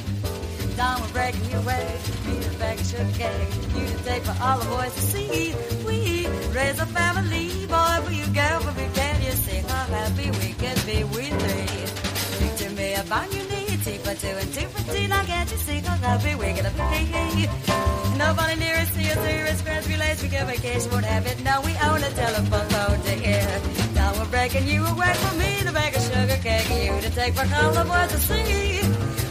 [0.76, 1.98] Down we're breaking you away.
[2.26, 3.48] Me a bag of cake.
[3.76, 5.54] You to take for all the boys to see.
[5.86, 8.88] We raise a family, boy, for you girl, for me.
[8.94, 11.04] Can you see how happy we can be?
[11.04, 12.48] We three.
[12.48, 13.66] Picture me upon your knee.
[13.84, 15.06] Tea for two and two for tea.
[15.08, 18.11] Now can't you see how happy we're gonna be?
[18.26, 21.42] Nobody near us, see us, hear us, friends, relays, we go vacation, won't have it.
[21.42, 23.48] Now we own a telephone phone to hear.
[23.94, 27.34] Now we're breaking you away from me, the bag of sugar cake, you to take
[27.34, 28.80] for all the boys to see.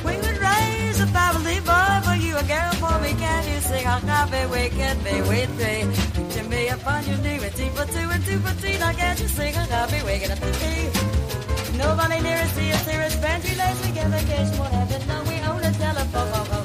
[0.07, 3.11] We would raise a family boy for you, a girl for me.
[3.23, 5.83] Can you sing how happy we can be with three?
[6.17, 8.77] Picture me upon your knee with tea for two and two for tea.
[8.77, 11.77] Now can't you sing how happy we're gonna be?
[11.77, 15.07] Nobody near us, see us, hear us, friends, relays, we go vacation, won't have it.
[15.07, 16.60] Now we own a telephone phone.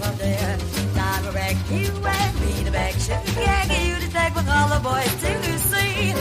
[1.37, 5.15] Wreck you and me to back sugar gag you to take with all the boys
[5.21, 6.15] to see.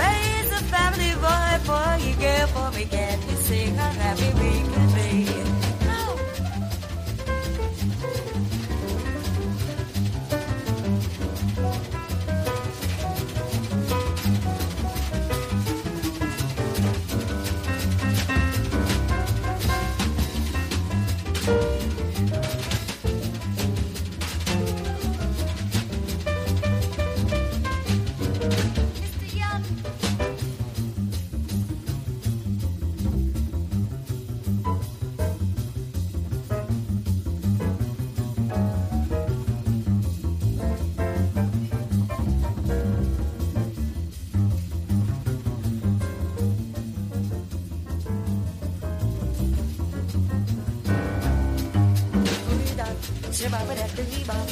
[0.00, 2.86] Raise a family boy for you, girl, for me.
[2.86, 4.91] Can't you see how happy we
[54.30, 54.51] arriba.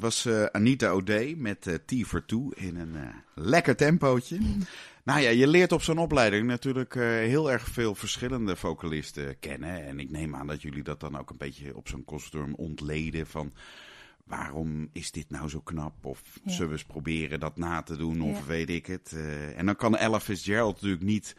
[0.00, 4.38] Dat was eh, Anita O'Day met eh Tea for Two in een eh, lekker tempootje.
[5.04, 9.84] Nou ja, je leert op zo'n opleiding natuurlijk heel erg veel verschillende vocalisten kennen.
[9.86, 13.26] En ik neem aan dat jullie dat dan ook een beetje op zo'n conservatorium ontleden
[13.26, 13.52] van...
[14.24, 16.04] Waarom is dit nou zo knap?
[16.04, 16.50] Of Ja.
[16.52, 18.20] zullen we eens proberen dat na te doen?
[18.22, 18.44] Of Ja.
[18.46, 19.16] weet ik het.
[19.56, 21.36] En dan kan Ella Fitzgerald natuurlijk niet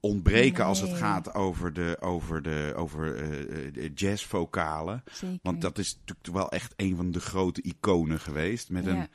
[0.00, 5.02] ontbreken als het gaat over de, over de, over, eh, de jazzvokalen.
[5.12, 5.38] Zeker.
[5.42, 8.70] Want dat is natuurlijk wel echt een van de grote iconen geweest.
[8.70, 8.90] Met Ja.
[8.90, 9.08] een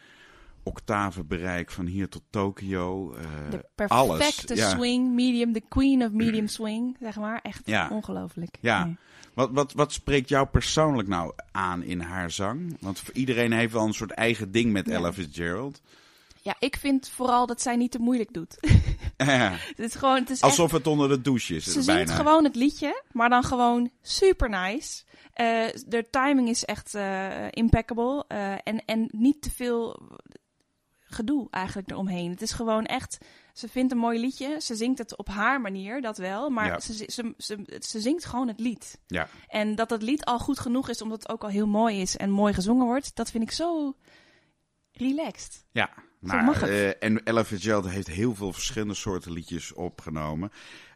[0.64, 3.14] octavenbereik van hier tot Tokio.
[3.14, 4.18] eh, De alles.
[4.18, 4.70] perfecte Ja.
[4.70, 7.40] swing, medium, de queen of medium swing, zeg maar.
[7.42, 7.90] Echt Ja.
[7.92, 8.58] ongelooflijk.
[8.62, 8.84] Ja.
[8.86, 8.98] Nee.
[9.34, 12.78] Wat, wat, wat spreekt jou persoonlijk nou aan in haar zang?
[12.80, 14.88] Want voor iedereen heeft wel een soort eigen ding met.
[14.90, 15.82] Ella Fitzgerald.
[16.44, 18.58] Ja, ik vind vooral dat zij niet te moeilijk doet.
[19.18, 21.64] Ja, het is gewoon, het is echt- Alsof het onder de douche is.
[21.64, 25.04] Ze zingt gewoon het liedje, maar dan gewoon super nice.
[25.34, 28.26] Eh, de timing is echt eh, impeccable.
[28.28, 30.00] eh, en, en niet te veel
[31.00, 32.32] gedoe eigenlijk eromheen.
[32.32, 33.18] Het is gewoon echt...
[33.54, 34.56] Ze vindt een mooi liedje.
[34.62, 36.50] Ze zingt het op haar manier, dat wel.
[36.50, 36.80] Maar Ja.
[36.80, 39.00] ze, ze, ze, ze zingt gewoon het lied.
[39.08, 39.28] Ja.
[39.48, 42.18] En dat het lied al goed genoeg is, omdat het ook al heel mooi is
[42.18, 43.96] en mooi gezongen wordt, dat vind ik zo
[44.92, 45.66] relaxed.
[45.72, 45.90] Ja,
[46.22, 46.70] nou, mag het.
[46.70, 50.52] eh, en Ella Fitzgerald heeft heel veel verschillende soorten liedjes opgenomen.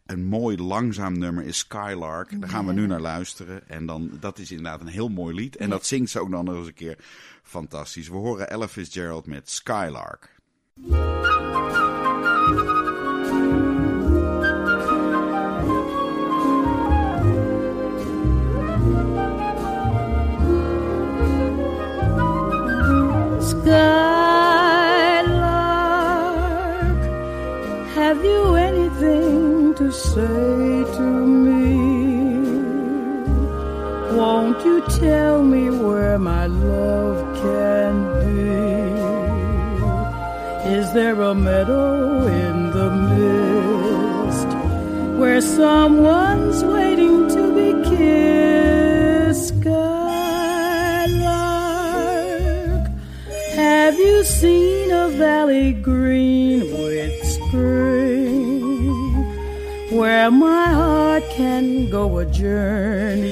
[0.05, 2.41] Een mooi langzaam nummer is Skylark.
[2.41, 3.67] Daar gaan we nu naar luisteren.
[3.69, 5.55] En dan, dat is inderdaad een heel mooi lied.
[5.55, 6.97] En dat zingt ze ook nog eens een keer
[7.43, 8.07] fantastisch.
[8.07, 10.33] We horen Ella Fitzgerald met Skylark.
[23.39, 24.04] Skylark,
[29.95, 31.07] say to
[31.45, 31.75] me?
[34.17, 38.35] Won't you tell me where my love can be?
[40.77, 44.49] Is there a meadow in the mist
[45.19, 49.47] where someone's waiting to be kissed?
[49.47, 49.95] Skylark,
[53.55, 57.94] have you seen a valley green with spring?
[59.95, 63.23] Where my heart can go a journeying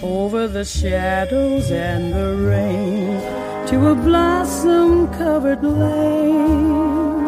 [0.00, 3.20] over the shadows and the rain
[3.66, 7.26] to a blossom covered lane.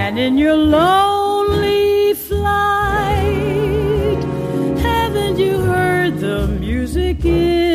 [0.00, 3.36] And in your lonely flight,
[4.80, 7.65] haven't you heard the music in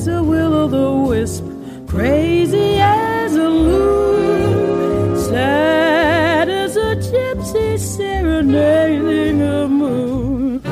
[0.00, 1.44] as a will o' the wisp,
[1.86, 10.62] crazy as a loon, sad as a gypsy serenading a moon.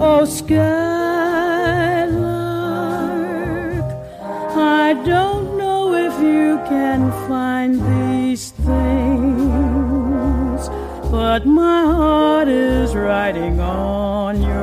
[0.00, 0.58] Oh, skylark,
[4.82, 9.48] I don't know if you can find these things,
[11.12, 14.53] but my heart is riding on your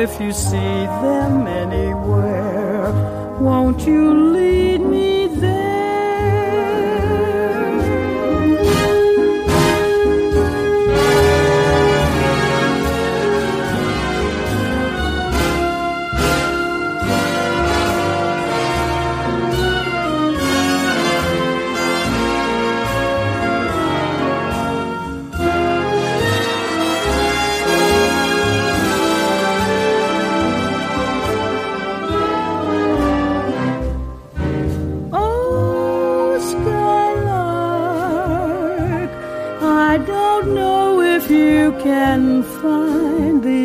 [0.00, 0.56] if you see
[1.04, 2.90] them anywhere,
[3.38, 4.59] won't you lead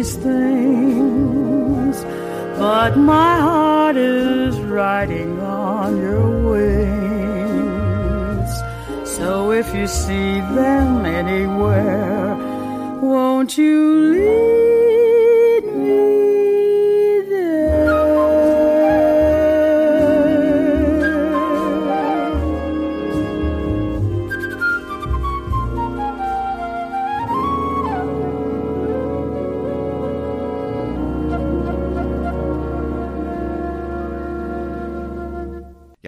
[0.05, 2.03] these things,
[2.59, 6.91] but my heart is riding on your wings.
[9.17, 12.35] So if you see them anywhere,
[13.01, 14.64] won't you lead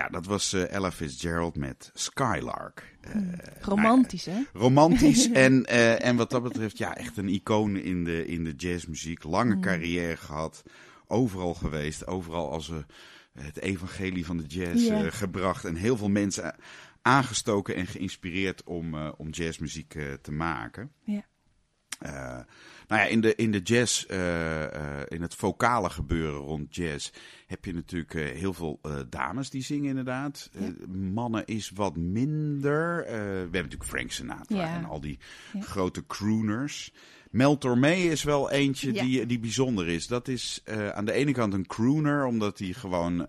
[0.07, 2.95] Ja, dat was eh, Ella Fitzgerald met Skylark.
[3.01, 3.15] Eh,
[3.61, 4.41] Romantisch, hè?
[4.53, 8.53] romantisch en, eh, en wat dat betreft, ja, echt een icoon in de, in de
[8.57, 9.23] jazzmuziek.
[9.23, 9.61] Lange Mm.
[9.61, 10.63] carrière gehad,
[11.07, 12.71] overal geweest, overal als
[13.39, 15.09] het evangelie van de jazz Ja.
[15.09, 15.65] gebracht.
[15.65, 16.55] En heel veel mensen
[17.01, 20.91] aangestoken en geïnspireerd om, om jazzmuziek te maken.
[21.03, 21.25] Ja.
[22.87, 27.09] Nou ja, in de, in de jazz, eh, eh, in het vocale gebeuren rond jazz,
[27.47, 28.79] heb je natuurlijk eh, heel veel
[29.09, 30.49] dames die zingen inderdaad.
[31.13, 33.03] Mannen is wat minder.
[33.05, 34.75] We hebben natuurlijk Frank Sinatra Ja.
[34.75, 35.19] en al die
[35.53, 35.61] Ja.
[35.61, 36.93] grote crooners.
[37.31, 40.07] Mel Tormé is wel eentje die, die bijzonder is.
[40.07, 40.61] Dat is
[40.93, 43.25] aan de ene kant een crooner, omdat hij gewoon...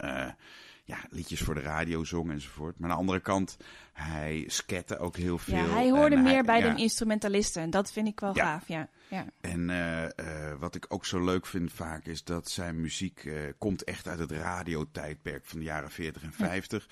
[0.88, 2.78] ja, liedjes voor de radio zong enzovoort.
[2.78, 3.56] Maar aan de andere kant,
[3.92, 5.56] hij skette ook heel veel.
[5.56, 6.74] Ja, hij hoorde En meer bij ja.
[6.74, 7.62] de instrumentalisten.
[7.62, 8.44] En dat vind ik wel Ja.
[8.44, 8.88] gaaf, ja.
[9.08, 9.26] ja.
[9.40, 13.34] En eh, eh, wat ik ook zo leuk vind vaak is dat zijn muziek eh,
[13.58, 16.86] komt echt uit het radiotijdperk van de jaren 40 en 50.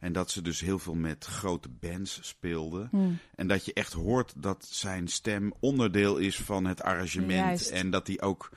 [0.00, 2.88] En dat ze dus heel veel met grote bands speelden.
[2.90, 3.18] Hmm.
[3.34, 7.30] En dat je echt hoort dat zijn stem onderdeel is van het arrangement.
[7.30, 7.70] Juist.
[7.70, 8.50] En dat hij ook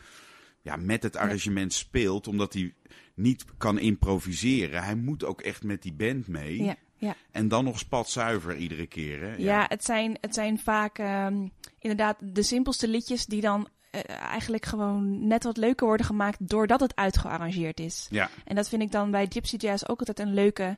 [0.62, 2.74] ja, met het arrangement speelt, omdat hij
[3.20, 4.84] niet kan improviseren.
[4.84, 6.64] Hij moet ook echt met die band mee.
[6.64, 7.16] Ja, ja.
[7.32, 9.22] En dan nog spatzuiver iedere keer.
[9.22, 9.36] Hè?
[9.36, 11.48] Ja, het, zijn, het zijn vaak ehm,
[11.80, 16.80] inderdaad de simpelste liedjes die dan eh, eigenlijk gewoon net wat leuker worden gemaakt doordat
[16.80, 18.08] het uitgearrangeerd is.
[18.10, 18.30] ja.
[18.46, 20.78] En dat vind ik dan bij Gypsy Jazz ook altijd een leuke,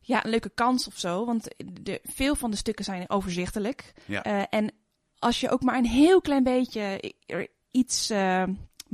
[0.00, 1.24] ja, een leuke kans of zo.
[1.24, 1.48] Want
[1.82, 3.92] de, veel van de stukken zijn overzichtelijk.
[4.06, 4.22] Ja.
[4.22, 4.72] Eh, en
[5.18, 7.14] als je ook maar een heel klein beetje
[7.70, 8.42] iets eh,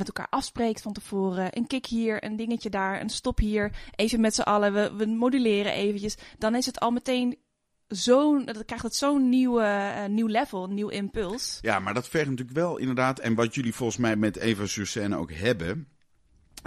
[0.01, 1.57] met elkaar afspreekt van tevoren.
[1.57, 3.73] Een kick hier, een dingetje daar, een stop hier.
[3.97, 6.17] Even met z'n allen, we, we moduleren eventjes.
[6.39, 7.37] Dan is het al meteen
[7.89, 11.59] zo'n, dan krijgt het zo'n nieuwe, eh, nieuw level, een nieuw impuls.
[11.61, 13.19] Ja, maar dat vergt natuurlijk wel inderdaad.
[13.19, 15.89] En wat jullie volgens mij met Eva Sursene ook hebben.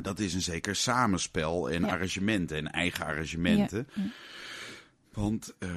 [0.01, 1.87] Dat is een zeker samenspel en Ja.
[1.87, 3.87] arrangementen en eigen arrangementen.
[3.93, 4.01] Ja.
[5.13, 5.69] Want eh,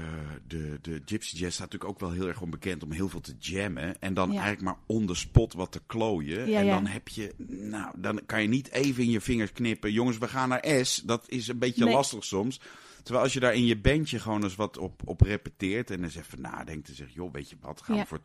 [0.47, 3.35] de, de Gypsy Jazz staat natuurlijk ook wel heel erg onbekend om heel veel te
[3.39, 4.01] jammen.
[4.01, 4.41] En dan Ja.
[4.43, 6.49] eigenlijk maar on the spot wat te klooien.
[6.49, 6.75] Ja, en ja.
[6.75, 9.93] dan heb je, nou, dan kan je niet even in je vingers knippen.
[9.93, 11.03] Jongens, we gaan naar S.
[11.05, 11.95] Dat is een beetje Nee.
[11.95, 12.61] lastig soms.
[13.07, 16.17] Terwijl als je daar in je bandje gewoon eens wat op, op repeteert en eens
[16.17, 18.21] even nadenkt en zegt, joh, weet je wat, gaan we voor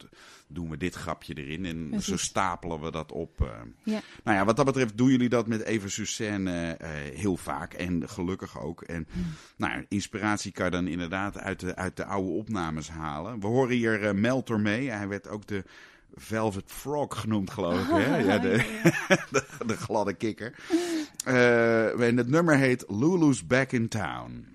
[0.48, 2.08] doen we dit grapje erin en Precies.
[2.08, 3.42] zo stapelen we dat op.
[3.42, 3.48] eh.
[3.84, 4.02] Ja.
[4.24, 8.10] Nou ja, wat dat betreft doen jullie dat met Eva Suzanne eh, heel vaak en
[8.10, 8.82] gelukkig ook.
[8.82, 9.24] En Hmm.
[9.58, 13.40] nou, ja, inspiratie kan je dan inderdaad uit de, uit de oude opnames halen.
[13.40, 15.64] We horen hier eh Mel Tormé, hij werd ook de
[16.16, 17.88] Velvet Frog genoemd, geloof ik.
[17.90, 18.18] Hè?
[18.18, 18.56] Ja, de,
[19.32, 20.54] de, de gladde kikker.
[21.26, 24.48] Eh, en het nummer heet Lulu's Back in Town.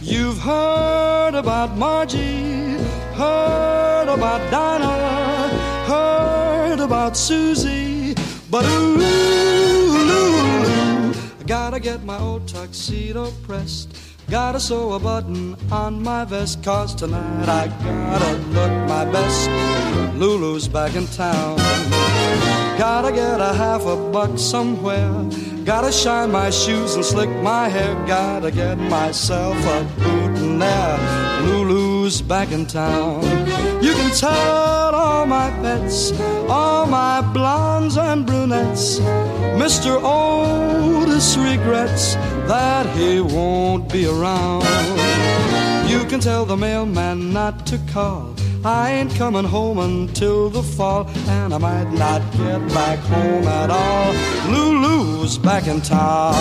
[0.00, 2.76] You've heard about Margie,
[3.14, 5.48] heard about Dinah,
[5.86, 8.14] heard about Susie,
[8.50, 13.96] but ooh, Lulu, I gotta get my old tuxedo pressed.
[14.30, 19.50] Gotta sew a button on my vest, cause tonight I gotta look my best.
[20.18, 21.56] Lulu's back in town.
[22.78, 25.12] Gotta get a half a buck somewhere.
[25.64, 27.92] Gotta shine my shoes and slick my hair.
[28.06, 30.08] Gotta get myself a
[30.58, 30.98] there.
[31.42, 33.22] Lulu's back in town.
[33.82, 36.12] You can tell all my pets,
[36.48, 39.00] all my blondes and brunettes.
[39.58, 40.00] Mr.
[40.00, 42.14] Otis regrets
[42.46, 44.62] that he won't be around.
[45.90, 48.34] You can tell the mailman not to call.
[48.64, 53.70] I ain't coming home until the fall, and I might not get back home at
[53.70, 54.12] all.
[54.50, 56.34] Lulu's back in town.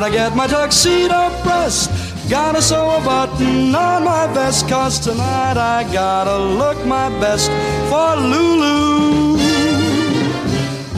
[0.00, 1.90] Gotta get my tuxedo pressed.
[2.30, 7.50] Gotta sew a button on my vest, cause tonight I gotta look my best
[7.90, 9.36] for Lulu.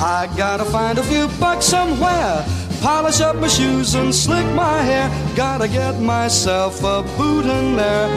[0.00, 2.46] I gotta find a few bucks somewhere,
[2.80, 5.10] polish up my shoes and slick my hair.
[5.34, 8.08] Gotta get myself a boot in there,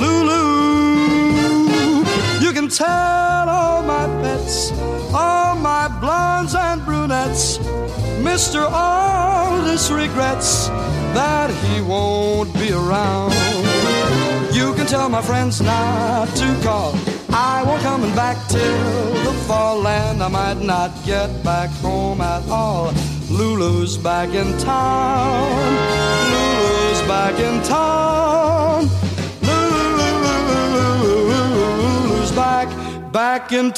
[0.00, 0.42] Lulu.
[2.40, 4.72] You can tell all my pets,
[5.14, 7.60] all my blondes and brunettes.
[8.22, 8.70] Mr.
[8.70, 10.68] Aldous regrets
[11.12, 13.32] that he won't be around.
[14.54, 16.94] You can tell my friends not to call.
[17.30, 22.48] I won't coming back till the fall, and I might not get back home at
[22.48, 22.92] all.
[23.28, 25.72] Lulu's back in town.
[26.32, 28.88] Lulu's back in town.
[31.32, 32.68] Lulu's back,
[33.12, 33.72] back in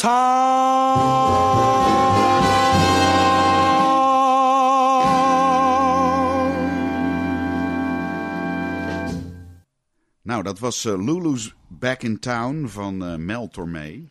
[10.24, 14.08] Nou, dat was eh, Lulu's Back in Town van eh, Mel Tormé.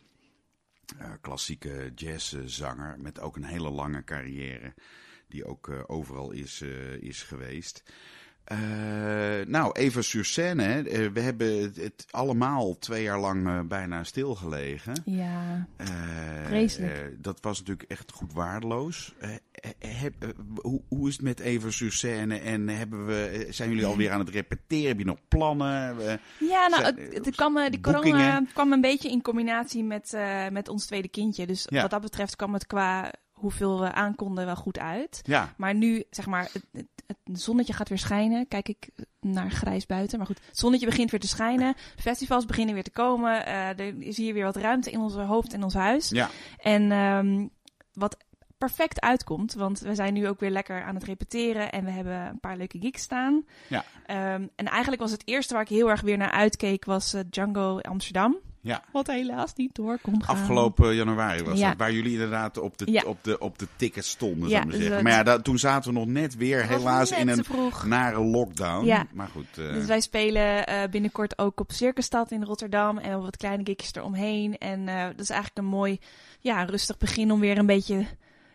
[0.98, 4.74] Eh, klassieke jazzzanger met ook een hele lange carrière.
[5.28, 6.62] Die ook overal is,
[7.00, 7.82] is geweest.
[8.44, 8.56] Eh,
[9.46, 10.62] nou, Eva sur scène.
[10.88, 15.02] Eh, we hebben het, het allemaal twee jaar lang eh, bijna stilgelegen.
[15.04, 15.66] Ja,
[16.46, 17.22] Vreselijk.
[17.22, 19.14] dat was natuurlijk echt goed waardeloos.
[19.78, 22.38] Heb- hoe, hoe is het met Eva sur scène?
[22.38, 24.86] En hebben we, zijn jullie alweer aan het repeteren?
[24.88, 25.96] Heb je nog plannen?
[26.38, 30.16] Ja nou, het, het kwam, die corona kwam een beetje in combinatie met,
[30.50, 31.46] met ons tweede kindje.
[31.46, 31.80] Dus Ja.
[31.80, 35.20] wat dat betreft kwam het qua hoeveel we aankonden wel goed uit.
[35.22, 38.48] ja, Maar nu, zeg maar, het, het, het zonnetje gaat weer schijnen.
[38.48, 38.88] Kijk ik
[39.20, 40.18] naar grijs buiten.
[40.18, 41.74] Maar goed, het zonnetje begint weer te schijnen.
[41.96, 43.46] Festivals beginnen weer te komen.
[43.46, 46.08] Eh, er is hier weer wat ruimte in onze hoofd en ons huis.
[46.08, 46.30] ja.
[46.56, 47.46] En ehm,
[47.92, 48.16] wat
[48.58, 52.14] perfect uitkomt, want we zijn nu ook weer lekker aan het repeteren en we hebben
[52.14, 53.44] een paar leuke gigs staan.
[53.68, 53.84] Ja.
[54.06, 57.20] Ehm, en eigenlijk was het eerste waar ik heel erg weer naar uitkeek, was eh,
[57.30, 58.36] Django Amsterdam.
[58.64, 58.82] Ja.
[58.92, 60.36] Wat helaas niet door kon gaan.
[60.36, 61.68] Afgelopen januari was Ja.
[61.68, 61.78] dat.
[61.78, 63.02] Waar jullie inderdaad op de, Ja.
[63.06, 64.94] op de, op de tickets stonden, Ja, maar dus zeggen.
[64.94, 67.52] het- Maar ja, da- toen zaten we nog net weer Het helaas net in te
[67.82, 69.06] een nare lockdown.
[69.12, 69.46] Maar goed.
[69.58, 73.94] eh, Dus wij spelen eh, binnenkort ook op Circusstad in Rotterdam en wat kleine gigjes
[73.94, 74.58] eromheen.
[74.58, 75.98] En eh, dat is eigenlijk een mooi,
[76.40, 78.06] ja, rustig begin om weer een beetje,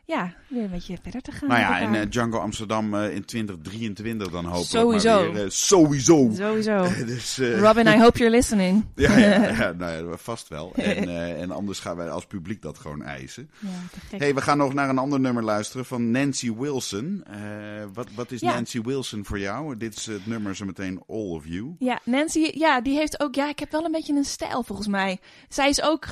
[0.09, 1.49] ja, weer een beetje verder te gaan.
[1.49, 5.21] nou ja, en eh, Django Amsterdam eh, in 2023 dan hopelijk Sowieso.
[5.23, 5.43] maar weer.
[5.43, 6.31] eh, sowieso.
[6.35, 6.87] Sowieso.
[7.05, 8.85] dus, Robin, I hope you're listening.
[8.95, 10.71] Ja, ja, ja, nou ja, vast wel.
[10.75, 13.49] En, en anders gaan wij als publiek dat gewoon eisen.
[13.59, 17.23] Ja, hey, we gaan nog naar een ander nummer luisteren van Nancy Wilson.
[17.93, 18.53] Wat, wat is Ja.
[18.53, 19.77] Nancy Wilson voor jou?
[19.77, 21.75] Dit is het nummer zo meteen All of You.
[21.79, 24.87] Ja, Nancy, ja, die heeft ook, ja, ik heb wel een beetje een stijl volgens
[24.87, 25.19] mij.
[25.49, 26.05] Zij is ook,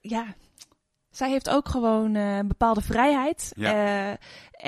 [0.00, 0.34] ja,
[1.14, 3.52] zij heeft ook gewoon eh, een bepaalde vrijheid.
[3.56, 3.72] Ja.
[3.72, 4.16] Eh,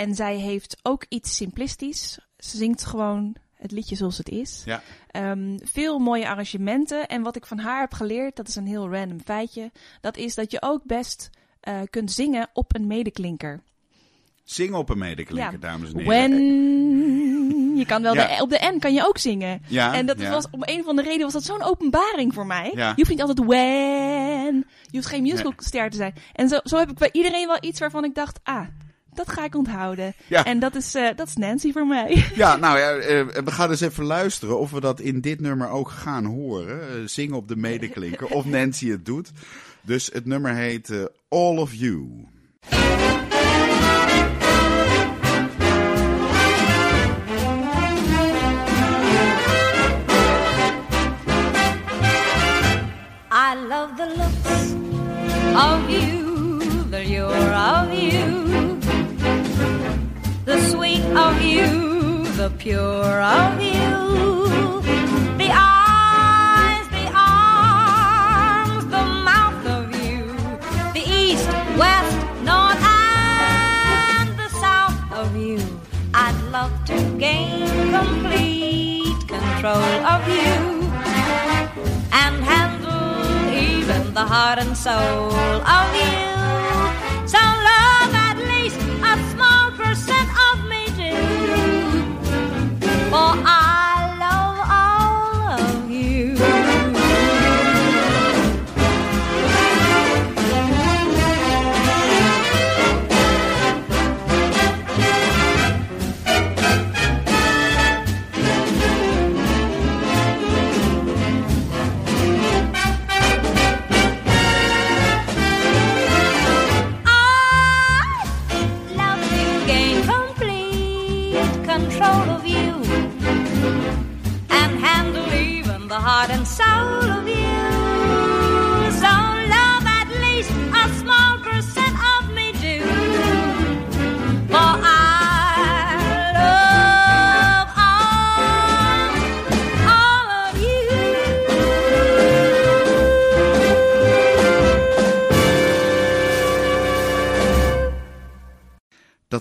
[0.03, 2.19] en zij heeft ook iets simplistisch.
[2.39, 4.63] Ze zingt gewoon het liedje zoals het is.
[4.65, 4.83] Ja.
[5.11, 7.07] Ehm, veel mooie arrangementen.
[7.07, 9.71] En wat ik van haar heb geleerd, dat is een heel random feitje.
[10.01, 11.31] Dat is dat je ook best
[11.61, 13.63] eh, kunt zingen op een medeklinker.
[14.45, 15.59] Zing op een medeklinker, Ja.
[15.59, 16.31] dames en heren.
[16.31, 17.66] When...
[17.77, 18.37] Je kan wel Ja.
[18.37, 19.63] de, op de N kan je ook zingen.
[19.69, 20.31] Ja, en dat ja.
[20.31, 22.71] was om een van de redenen was dat zo'n openbaring voor mij.
[22.75, 24.67] Je hoeft niet altijd when.
[24.91, 26.15] Je hoeft geen musicalster te zijn.
[26.33, 28.67] En zo, zo heb ik bij iedereen wel iets waarvan ik dacht, ah,
[29.15, 30.15] dat ga ik onthouden.
[30.27, 30.45] Ja.
[30.45, 32.25] En dat is, eh, dat is Nancy voor mij.
[32.35, 35.69] Ja, nou ja, eh, we gaan eens even luisteren of we dat in dit nummer
[35.69, 36.81] ook gaan horen.
[36.81, 39.31] Eh, zingen op de medeklinker, of Nancy het doet.
[39.83, 42.27] Dus het nummer heet All of You.
[53.87, 54.73] Love the looks
[55.55, 58.81] of you, the lure of you,
[60.45, 64.66] the sweet of you, the pure of you,
[84.37, 85.33] heart and soul
[85.65, 86.26] of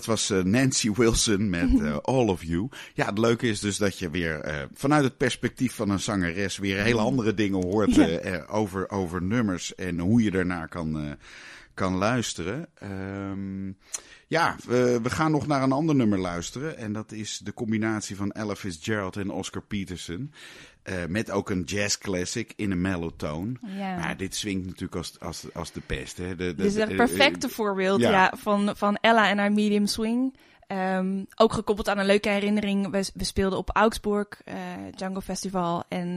[0.06, 2.68] Dat was eh, Nancy Wilson met eh, All of You.
[2.94, 6.58] Ja, het leuke is dus dat je weer eh, vanuit het perspectief van een zangeres
[6.58, 8.44] weer hele andere dingen hoort Ja.
[8.48, 11.16] over, over nummers en hoe je daarnaar kan,
[11.74, 12.68] kan luisteren.
[12.74, 13.72] Ehm,
[14.26, 16.76] ja, we, we gaan nog naar een ander nummer luisteren.
[16.76, 20.32] En dat is de combinatie van Ella Fitzgerald en Oscar Peterson.
[20.86, 23.52] Eh, met ook een jazz classic in een mellow tone.
[23.76, 23.96] Ja.
[23.96, 26.16] Maar dit swingt natuurlijk als, als, als de pest.
[26.16, 26.28] Hè.
[26.28, 28.10] De, de, Dit is een perfecte eh, voorbeeld ja.
[28.10, 28.32] ja.
[28.36, 30.36] van, van Ella en haar medium swing.
[30.66, 32.90] Ehm, ook gekoppeld aan een leuke herinnering.
[32.90, 34.54] We, we speelden op Augsburg, eh,
[34.94, 35.84] Django Festival.
[35.88, 36.16] En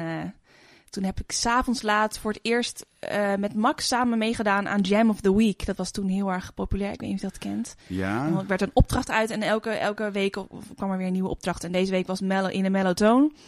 [0.89, 5.09] Toen heb ik s'avonds laat voor het eerst eh, met Max samen meegedaan aan Jam
[5.09, 5.65] of the Week.
[5.65, 6.91] Dat was toen heel erg populair.
[6.91, 7.75] Ik weet niet of je dat kent.
[7.87, 8.25] Ja.
[8.25, 10.31] Er werd een opdracht uit en elke, elke week
[10.75, 11.63] kwam er weer een nieuwe opdracht.
[11.63, 12.97] En deze week was mellow, in een mellow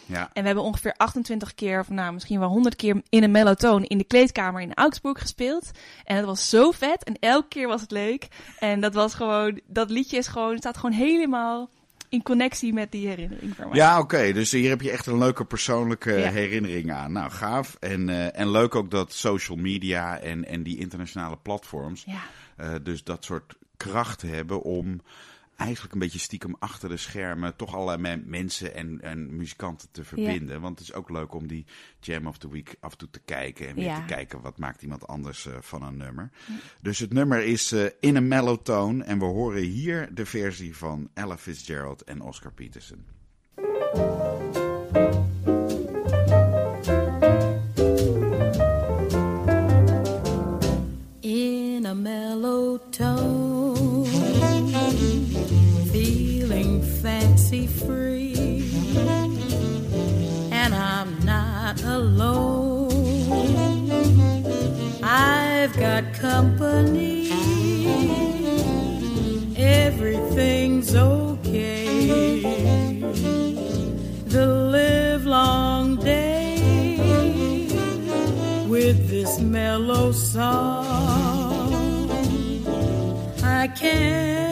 [0.06, 0.30] ja.
[0.32, 3.82] En we hebben ongeveer 28 keer, of nou misschien wel 100 keer in een mellow
[3.82, 5.70] in de kleedkamer in Augsburg gespeeld.
[6.04, 8.28] En het was zo vet en elke keer was het leuk.
[8.58, 11.70] En dat was gewoon, dat liedje is gewoon, staat gewoon helemaal
[12.12, 13.68] in connectie met die herinnering mij.
[13.72, 14.32] Ja, oké.
[14.32, 16.30] Dus hier heb je echt een leuke persoonlijke Ja.
[16.30, 17.12] herinnering aan.
[17.12, 17.76] Nou, gaaf.
[17.80, 22.20] En, eh, en leuk ook dat social media en, en die internationale platforms Ja.
[22.56, 25.00] eh, dus dat soort kracht hebben om
[25.56, 30.04] eigenlijk een beetje stiekem achter de schermen toch allerlei me- mensen en, en muzikanten te
[30.04, 30.60] verbinden.
[30.60, 31.66] Want het is ook leuk om die
[32.00, 33.94] Jam of the Week af en toe te kijken en weer Ja.
[34.00, 36.30] te kijken wat maakt iemand anders eh, van een nummer.
[36.80, 40.76] Dus het nummer is eh, in een mellow tone en we horen hier de versie
[40.76, 43.04] van Ella Fitzgerald en Oscar Peterson.
[51.22, 53.81] in a mellow tone,
[57.66, 58.70] free,
[60.50, 62.90] and I'm not alone.
[65.02, 67.30] I've got company,
[69.56, 72.40] everything's okay.
[74.26, 76.62] The livelong day
[78.68, 81.72] with this mellow song.
[83.42, 84.51] I can't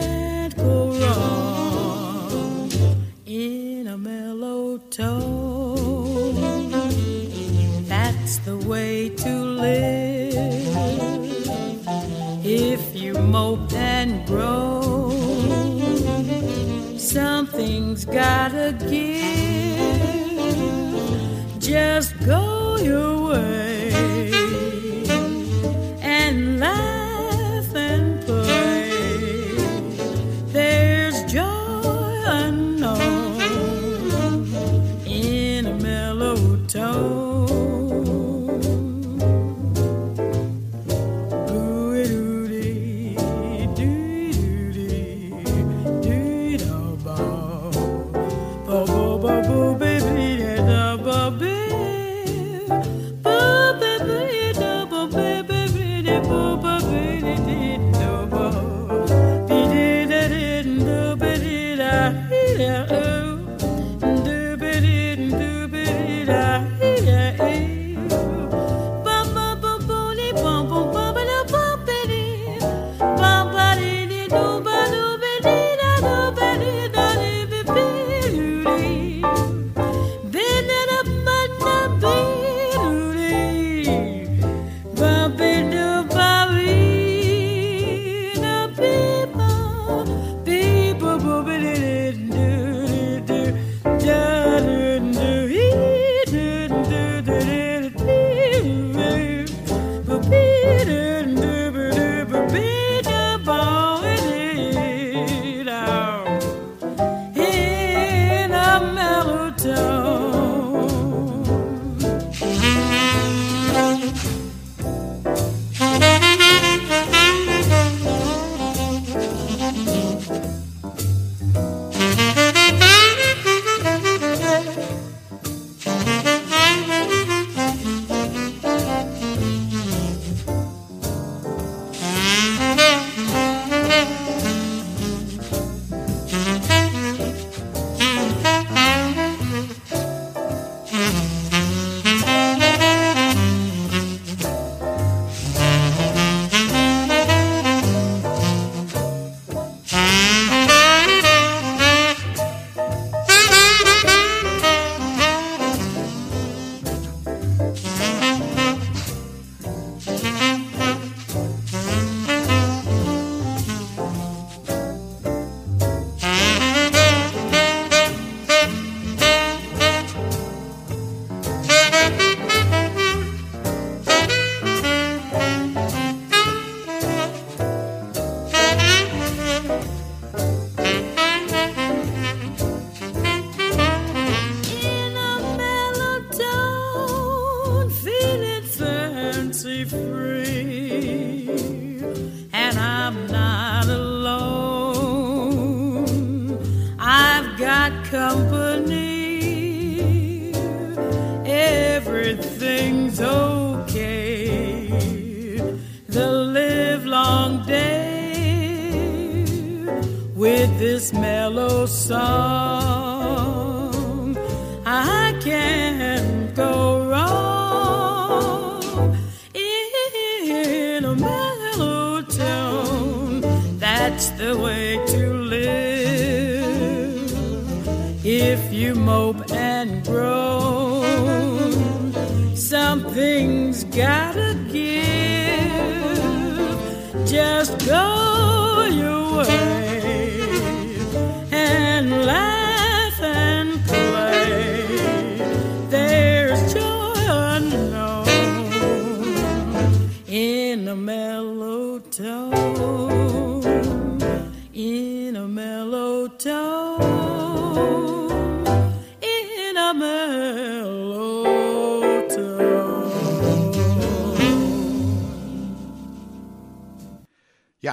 [7.87, 10.35] That's the way to live.
[12.43, 15.11] If you mope and grow,
[16.97, 19.21] something's gotta give.
[21.59, 23.70] Just go your way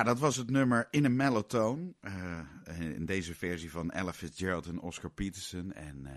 [0.09, 1.93] dat was het nummer In a Mellow Tone.
[2.01, 5.73] eh, in deze versie van Ella Fitzgerald en Oscar Peterson.
[5.73, 6.13] En eh,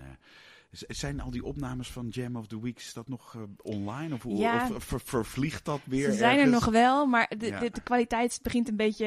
[0.88, 4.14] zijn al die opnames van Jam of the Week, is dat nog eh, online?
[4.14, 4.70] Of, Ja.
[4.74, 7.60] of ver- vervliegt dat weer Ze zijn er nog wel, maar de, Ja.
[7.60, 9.06] de, de kwaliteit begint een beetje...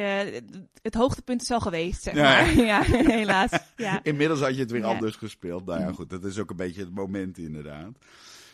[0.81, 2.53] Het hoogtepunt is al geweest, zeg maar.
[2.65, 3.51] Ja, helaas.
[3.75, 4.03] Ja.
[4.03, 4.81] Inmiddels had je het weer.
[4.81, 4.89] Mhm.
[4.89, 5.65] anders gespeeld.
[5.65, 7.91] Nou ja, goed, dat is ook een beetje het moment inderdaad.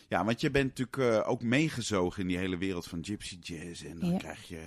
[0.08, 3.84] Ja, want je bent natuurlijk ook meegezogen in die hele wereld van gypsy jazz.
[3.84, 4.60] En dan krijg je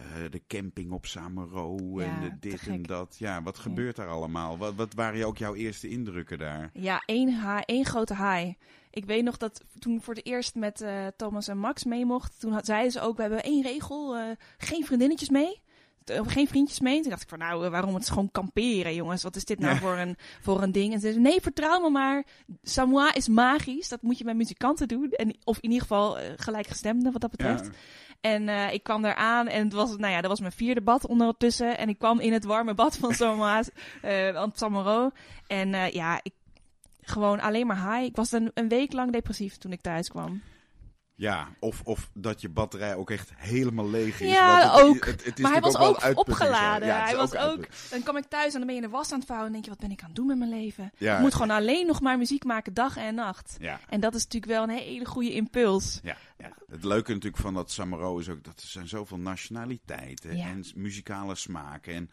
[0.00, 3.16] eh, de camping op Samaro Ja, en de dit en dat.
[3.18, 4.58] Ja, wat gebeurt daar allemaal?
[4.58, 6.70] Wat, wat waren ook jouw eerste indrukken daar?
[6.72, 8.52] Ja, één, één grote high.
[8.90, 12.04] Ik weet nog dat toen ik voor het eerst met eh, Thomas en Max mee
[12.04, 14.22] mocht, toen had, zeiden ze ook, we hebben één regel, eh,
[14.58, 15.60] geen vriendinnetjes mee.
[16.04, 17.00] Geen vriendjes mee.
[17.00, 19.22] Toen dacht ik van, nou, waarom het is gewoon kamperen, jongens.
[19.22, 19.80] Wat is dit nou Ja.
[19.80, 20.86] voor, een, voor een ding?
[20.92, 22.24] En ze zeiden, nee, vertrouw me maar.
[22.62, 23.88] Samoa is magisch.
[23.88, 25.10] Dat moet je met muzikanten doen.
[25.10, 27.70] En, of in ieder geval gelijkgestemden, wat dat betreft.
[28.20, 30.80] En eh, ik kwam daar aan en het was, nou ja, dat was mijn vierde
[30.80, 31.78] bad ondertussen.
[31.78, 33.70] En ik kwam in het warme bad van Samoa's,
[34.02, 35.10] eh aan Samaro.
[35.46, 36.32] En eh, ja, ik,
[37.00, 38.04] gewoon alleen maar high.
[38.04, 40.42] Ik was een, een week lang depressief toen ik thuis kwam.
[41.20, 44.30] Ja, of, of dat je batterij ook echt helemaal leeg is.
[44.30, 45.04] Ja, want het, ook.
[45.06, 46.88] Het, het is maar hij was ook opgeladen.
[46.88, 49.12] Ja, hij was ook, dan kwam ik thuis en dan ben je in de was
[49.12, 49.46] aan het vouwen.
[49.46, 50.90] En denk je, wat ben ik aan het doen met mijn leven?
[50.96, 51.14] Ja.
[51.14, 53.56] Ik moet gewoon alleen nog maar muziek maken, dag en nacht.
[53.58, 53.80] Ja.
[53.88, 56.00] En dat is natuurlijk wel een hele goede impuls.
[56.02, 60.30] Ja, ja, het leuke natuurlijk van dat Samaro is ook dat er zijn zoveel nationaliteiten
[60.30, 62.10] en muzikale smaken en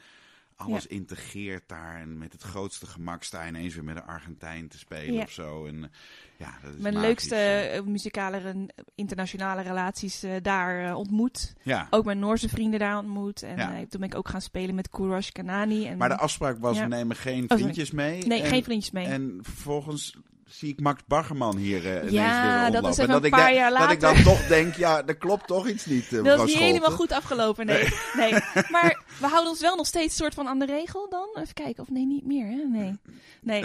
[0.57, 4.67] alles integreert daar en met het grootste gemak sta je ineens weer met een Argentijn
[4.67, 5.21] te spelen Ja.
[5.23, 5.65] of zo.
[5.65, 5.89] En eh,
[6.37, 7.09] ja, dat is Mijn magisch.
[7.09, 11.53] leukste eh, muzikale, re- internationale relaties eh, daar eh, ontmoet.
[11.63, 13.41] Ja, Ook mijn Noorse vrienden daar ontmoet.
[13.43, 15.85] En eh, toen ben ik ook gaan spelen met Courage Kanani.
[15.87, 17.61] En, maar de afspraak was we nemen geen sorry.
[17.63, 18.25] vriendjes mee.
[18.25, 19.05] nee, en, geen vriendjes mee.
[19.05, 20.17] En vervolgens
[20.49, 22.89] zie ik Max Baggerman hier eh ineens Ja, weer dat rondlopen.
[22.89, 24.25] is even En dat een ik jaar Dat ik dan later.
[24.31, 26.59] toch denk, ja, er klopt toch iets niet, eh, dat is niet Scholten.
[26.65, 27.87] helemaal goed afgelopen, nee.
[28.17, 28.31] nee.
[28.69, 31.27] Maar we houden ons wel nog steeds soort van aan de regel dan.
[31.41, 32.63] Even kijken, of nee, niet meer, hè?
[32.69, 32.99] Nee.
[33.41, 33.63] Nee,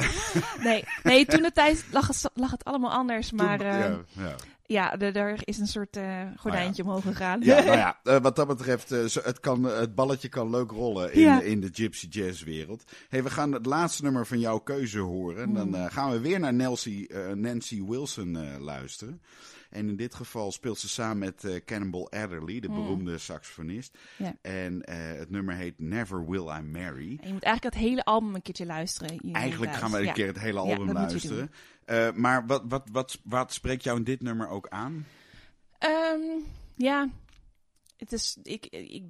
[0.61, 0.85] nee.
[1.03, 3.29] nee toen de tijd lag het, lag het allemaal anders.
[3.29, 4.35] Toen- Maar eh, ja, ja.
[4.73, 7.41] Ja, er is een soort eh, gordijntje omhoog gegaan.
[7.41, 11.13] Ja, nou ja, eh, wat dat betreft, eh, het, kan, het balletje kan leuk rollen
[11.13, 11.41] in, Ja.
[11.41, 12.85] in de gypsy jazz wereld.
[13.09, 15.53] Hey, we gaan het laatste nummer van jouw keuze horen.
[15.53, 19.21] Dan eh, gaan we weer naar Nancy, Nancy Wilson luisteren.
[19.73, 23.99] En in dit geval speelt ze samen met eh, Cannonball Adderley, de beroemde saxofonist.
[24.17, 24.35] Ja.
[24.43, 27.19] En eh, het nummer heet Never Will I Marry.
[27.21, 29.19] En je moet eigenlijk het hele album een keertje luisteren.
[29.33, 30.13] Eigenlijk gaan we een Ja.
[30.13, 31.51] keer het hele album luisteren.
[31.85, 35.07] Eh, maar wat, wat, wat, wat spreekt jou in dit nummer ook aan?
[35.79, 36.21] Ehm,
[36.77, 37.09] ja,
[37.97, 38.39] het is.
[38.43, 39.05] Ik, ik,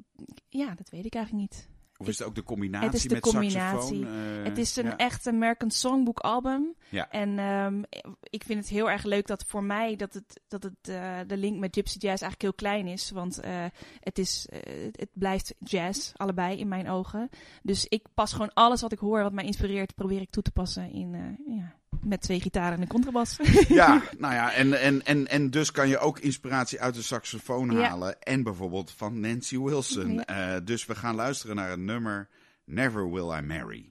[0.49, 1.69] ja, dat weet ik eigenlijk niet.
[2.03, 3.81] Of is het ook de combinatie Het is de met combinatie.
[3.81, 4.39] saxofoon?
[4.39, 4.97] Eh, het is een ja.
[4.97, 6.75] echt American Songbook album.
[6.89, 7.11] Ja.
[7.11, 7.83] En ehm,
[8.21, 11.37] ik vind het heel erg leuk dat voor mij dat het, dat het eh, de
[11.37, 13.11] link met Gypsy Jazz eigenlijk heel klein is.
[13.11, 13.65] Want eh,
[14.01, 14.49] het, is,
[14.93, 17.29] het blijft jazz, allebei in mijn ogen.
[17.63, 20.51] Dus ik pas gewoon alles wat ik hoor, wat mij inspireert, probeer ik toe te
[20.51, 21.75] passen in, ja,
[22.05, 23.37] met twee gitaren en een contrabas.
[23.69, 27.71] Ja, nou ja, en, en, en, en dus kan je ook inspiratie uit de saxofoon
[27.71, 27.89] Ja.
[27.89, 28.21] halen.
[28.23, 30.13] En bijvoorbeeld van Nancy Wilson.
[30.13, 30.25] Ja.
[30.55, 32.29] Eh, dus we gaan luisteren naar het nummer
[32.65, 33.91] Never Will I Marry.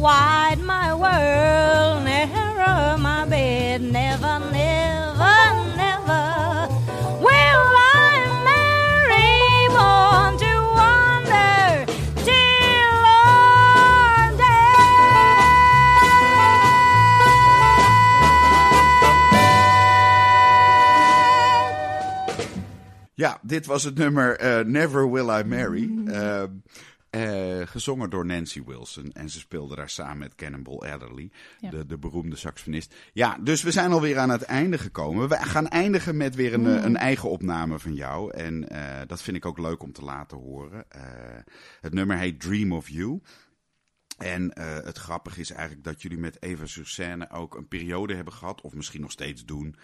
[0.00, 5.36] Wide my world, narrow my bed, never, never,
[5.76, 6.68] never.
[7.26, 7.66] Will
[8.02, 8.12] I
[8.48, 11.84] marry, born to wander
[12.24, 14.36] till our
[23.14, 25.90] Ja, dit was het nummer eh, Never Will I Marry.
[26.06, 26.42] eh,
[27.10, 29.12] eh, gezongen door Nancy Wilson.
[29.12, 31.30] En ze speelde daar samen met Cannonball Adderley,
[31.60, 31.70] Ja.
[31.70, 32.94] de, de beroemde saxofonist.
[33.12, 35.28] Ja, dus we zijn alweer aan het einde gekomen.
[35.28, 38.32] We gaan eindigen met weer een, eh, een eigen opname van jou.
[38.32, 40.84] En eh, dat vind ik ook leuk om te laten horen.
[40.90, 41.02] Eh,
[41.80, 43.20] het nummer heet Dream of You.
[44.18, 48.32] En het grappige is eigenlijk dat jullie met Eva sur Scène ook een periode hebben
[48.32, 49.76] gehad, of misschien nog steeds doen,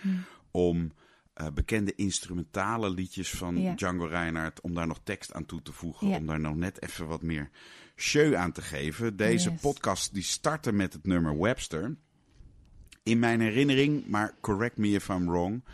[0.51, 0.93] om
[1.37, 3.74] eh, bekende instrumentale liedjes van Ja.
[3.74, 6.16] Django Reinhardt, om daar nog tekst aan toe te voegen, Ja.
[6.16, 7.51] om daar nog net even wat meer
[7.97, 9.16] show aan te geven.
[9.16, 9.61] Deze Yes.
[9.61, 11.97] podcast die startte met het nummer Webster.
[13.03, 15.64] In mijn herinnering, maar correct me if I'm wrong,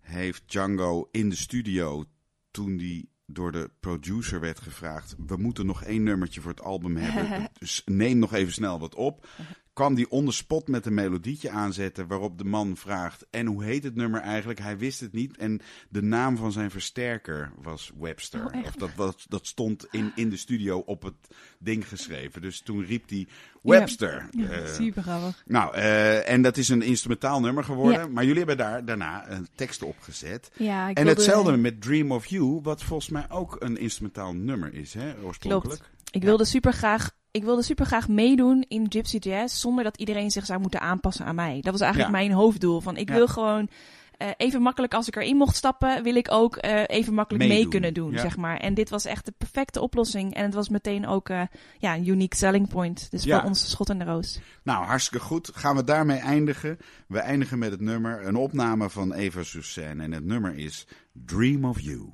[0.00, 2.04] heeft Django in de studio
[2.50, 6.96] toen die door de producer werd gevraagd: we moeten nog één nummertje voor het album
[6.96, 9.26] hebben, dus neem nog even snel wat op.
[9.74, 13.64] Kwam die on the spot met een melodietje aanzetten waarop de man vraagt: en hoe
[13.64, 14.58] heet het nummer eigenlijk?
[14.58, 18.44] Hij wist het niet en de naam van zijn versterker was Webster.
[18.54, 21.14] Oh, of dat, was, dat stond in, in de studio op het
[21.58, 22.42] ding geschreven.
[22.42, 23.26] Dus toen riep hij
[23.62, 24.28] Webster.
[24.30, 25.42] Ja, Eh, super grappig.
[25.46, 28.00] nou, eh, en dat is een instrumentaal nummer geworden.
[28.00, 28.06] Ja.
[28.08, 30.50] Maar jullie hebben daar daarna een tekst op gezet.
[30.56, 34.74] Ja, ik en hetzelfde met Dream of You, wat volgens mij ook een instrumentaal nummer
[34.74, 35.80] is, hè, oorspronkelijk.
[36.10, 36.26] Ik Ja.
[36.28, 37.10] wilde super graag.
[37.34, 41.24] Ik wilde super graag meedoen in Gypsy Jazz zonder dat iedereen zich zou moeten aanpassen
[41.26, 41.58] aan mij.
[41.60, 42.18] Dat was eigenlijk Ja.
[42.18, 42.80] mijn hoofddoel.
[42.80, 43.14] Van ik Ja.
[43.14, 43.68] wil gewoon
[44.16, 47.68] eh, even makkelijk als ik erin mocht stappen, wil ik ook eh, even makkelijk mee
[47.68, 48.20] kunnen doen, ja.
[48.20, 48.56] zeg maar.
[48.56, 50.34] En dit was echt de perfecte oplossing.
[50.34, 51.42] En het was meteen ook eh,
[51.78, 53.10] ja, een unique selling point.
[53.10, 53.38] Dus Ja.
[53.38, 54.40] voor ons schot in de roos.
[54.62, 55.50] Nou, hartstikke goed.
[55.54, 56.78] Gaan we daarmee eindigen.
[57.08, 60.00] We eindigen met het nummer, een opname van Eva Sussen.
[60.00, 62.12] En het nummer is Dream of You.